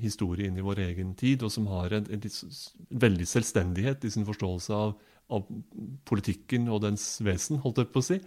historie 0.01 0.49
inn 0.49 0.57
i 0.59 0.65
vår 0.65 0.83
egen 0.89 1.13
tid, 1.17 1.43
og 1.43 1.51
som 1.53 1.67
har 1.71 1.93
en, 1.97 2.07
en 2.11 2.21
en 2.21 2.99
veldig 3.05 3.27
selvstendighet 3.29 4.05
i 4.05 4.11
sin 4.13 4.27
forståelse 4.27 4.73
av, 4.73 4.93
av 5.33 5.47
politikken 6.05 6.69
og 6.69 6.83
dens 6.85 7.05
vesen, 7.25 7.61
holdt 7.63 7.81
jeg 7.81 7.91
på 7.93 8.03
å 8.03 8.07
si. 8.09 8.19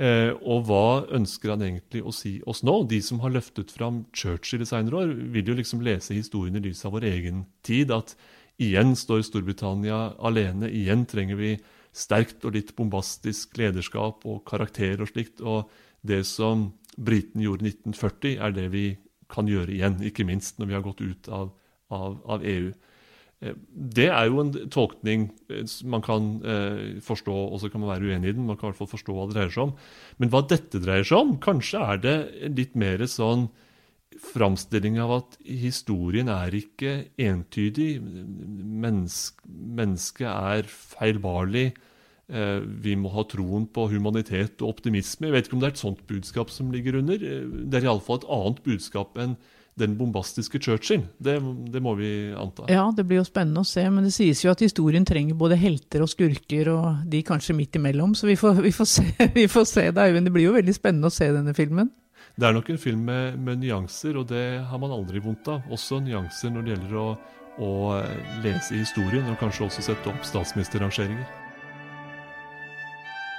Eh, 0.00 0.30
og 0.48 0.64
hva 0.68 1.04
ønsker 1.12 1.52
han 1.52 1.64
egentlig 1.66 2.00
å 2.06 2.12
si 2.14 2.38
oss 2.48 2.62
nå? 2.64 2.76
De 2.88 3.00
som 3.04 3.20
har 3.24 3.34
løftet 3.34 3.72
fram 3.74 4.04
Churchill 4.16 4.64
i 4.64 4.68
senere 4.68 5.02
år, 5.02 5.12
vil 5.34 5.50
jo 5.50 5.58
liksom 5.58 5.82
lese 5.84 6.16
historien 6.16 6.56
i 6.56 6.62
lys 6.64 6.84
av 6.88 6.94
vår 6.96 7.08
egen 7.10 7.44
tid. 7.66 7.92
At 7.92 8.14
igjen 8.62 8.94
står 8.96 9.26
Storbritannia 9.26 10.14
alene, 10.22 10.70
igjen 10.70 11.04
trenger 11.10 11.40
vi 11.40 11.54
sterkt 11.92 12.46
og 12.46 12.54
litt 12.54 12.72
bombastisk 12.78 13.58
lederskap 13.58 14.24
og 14.24 14.44
karakter 14.48 15.02
og 15.02 15.10
slikt. 15.10 15.42
Og 15.42 15.68
det 16.06 16.22
som 16.28 16.70
britene 16.96 17.44
gjorde 17.44 17.66
i 17.66 17.74
1940, 17.74 18.38
er 18.40 18.56
det 18.56 18.68
vi 18.72 18.86
kan 19.32 19.48
gjøre 19.50 19.74
igjen, 19.74 19.98
ikke 20.06 20.26
minst 20.28 20.60
når 20.60 20.70
vi 20.70 20.76
har 20.78 20.86
gått 20.86 21.02
ut 21.02 21.30
av, 21.32 21.50
av, 21.94 22.20
av 22.36 22.46
EU. 22.46 22.70
Eh, 23.40 23.56
det 23.96 24.08
er 24.12 24.28
jo 24.28 24.42
en 24.42 24.52
tolkning 24.72 25.30
eh, 25.48 25.64
man 25.88 26.04
kan 26.04 26.30
eh, 26.44 27.00
forstå, 27.04 27.36
og 27.48 27.62
så 27.62 27.72
kan 27.72 27.82
man 27.82 27.94
være 27.94 28.12
uenig 28.12 28.34
i 28.34 28.36
den. 28.36 28.46
Man 28.48 28.60
kan 28.60 28.68
i 28.68 28.72
hvert 28.72 28.82
fall 28.82 28.92
forstå 28.92 29.16
hva 29.16 29.26
det 29.28 29.38
dreier 29.38 29.54
seg 29.54 29.68
om. 29.68 29.74
Men 30.20 30.32
hva 30.32 30.44
dette 30.50 30.82
dreier 30.82 31.08
seg 31.08 31.24
om, 31.24 31.34
kanskje 31.42 31.84
er 31.86 32.04
det 32.04 32.16
litt 32.58 32.78
mer 32.78 33.04
sånn 33.08 33.48
framstilling 34.20 34.98
av 35.00 35.12
at 35.20 35.36
historien 35.46 36.28
er 36.32 36.54
ikke 36.56 36.96
entydig. 37.20 37.92
Mennesk, 38.02 39.40
mennesket 39.48 40.28
er 40.28 40.68
feilbarlig. 40.68 41.70
Eh, 42.30 42.60
vi 42.62 42.94
må 42.94 43.10
ha 43.10 43.24
troen 43.26 43.64
på 43.66 43.88
humanitet 43.90 44.60
og 44.62 44.76
optimisme. 44.76 45.26
Jeg 45.26 45.34
vet 45.34 45.48
ikke 45.48 45.56
om 45.56 45.62
det 45.62 45.70
er 45.70 45.74
et 45.74 45.82
sånt 45.82 46.04
budskap 46.06 46.52
som 46.54 46.70
ligger 46.70 47.00
under. 47.00 47.18
Eh, 47.18 47.48
det 47.66 47.80
er 47.80 47.88
iallfall 47.88 48.20
et 48.20 48.28
annet 48.30 48.60
budskap 48.66 49.18
enn 49.18 49.34
den 49.80 49.96
bombastiske 49.98 50.60
Churchill. 50.62 51.02
Det, 51.18 51.38
det, 51.72 51.82
må 51.82 51.94
vi 51.98 52.10
anta. 52.36 52.66
Ja, 52.70 52.90
det 52.94 53.06
blir 53.08 53.20
jo 53.20 53.26
spennende 53.26 53.64
å 53.64 53.68
se. 53.68 53.82
Men 53.90 54.06
det 54.06 54.12
sies 54.14 54.44
jo 54.44 54.52
at 54.52 54.62
historien 54.62 55.06
trenger 55.08 55.38
både 55.38 55.58
helter 55.58 56.04
og 56.04 56.12
skurker, 56.12 56.70
og 56.74 57.08
de 57.10 57.24
kanskje 57.26 57.56
midt 57.56 57.80
imellom. 57.80 58.14
Så 58.14 58.28
vi 58.30 58.38
får, 58.38 58.62
vi 58.62 58.74
får 58.76 58.90
se, 58.92 59.08
vi 59.40 59.48
får 59.50 59.66
se 59.72 59.88
det, 59.90 60.06
Øyvind. 60.06 60.30
Det 60.30 60.36
blir 60.36 60.50
jo 60.50 60.54
veldig 60.58 60.76
spennende 60.76 61.10
å 61.10 61.16
se 61.16 61.32
denne 61.34 61.56
filmen. 61.56 61.90
Det 62.38 62.46
er 62.46 62.54
nok 62.54 62.70
en 62.70 62.80
film 62.80 63.02
med, 63.08 63.40
med, 63.42 63.58
nyanser, 63.64 64.14
og 64.20 64.30
det 64.30 64.44
har 64.70 64.80
man 64.80 64.94
aldri 64.94 65.20
vondt 65.24 65.50
av. 65.50 65.66
Også 65.72 65.98
nyanser 66.04 66.54
når 66.54 66.66
det 66.66 66.76
gjelder 66.76 66.96
å, 67.00 67.08
å 67.66 67.74
lese 68.44 68.78
historien, 68.78 69.26
og 69.32 69.40
kanskje 69.42 69.66
også 69.66 69.90
sette 69.90 70.12
opp 70.12 70.28
statsministerrangeringer. 70.28 71.39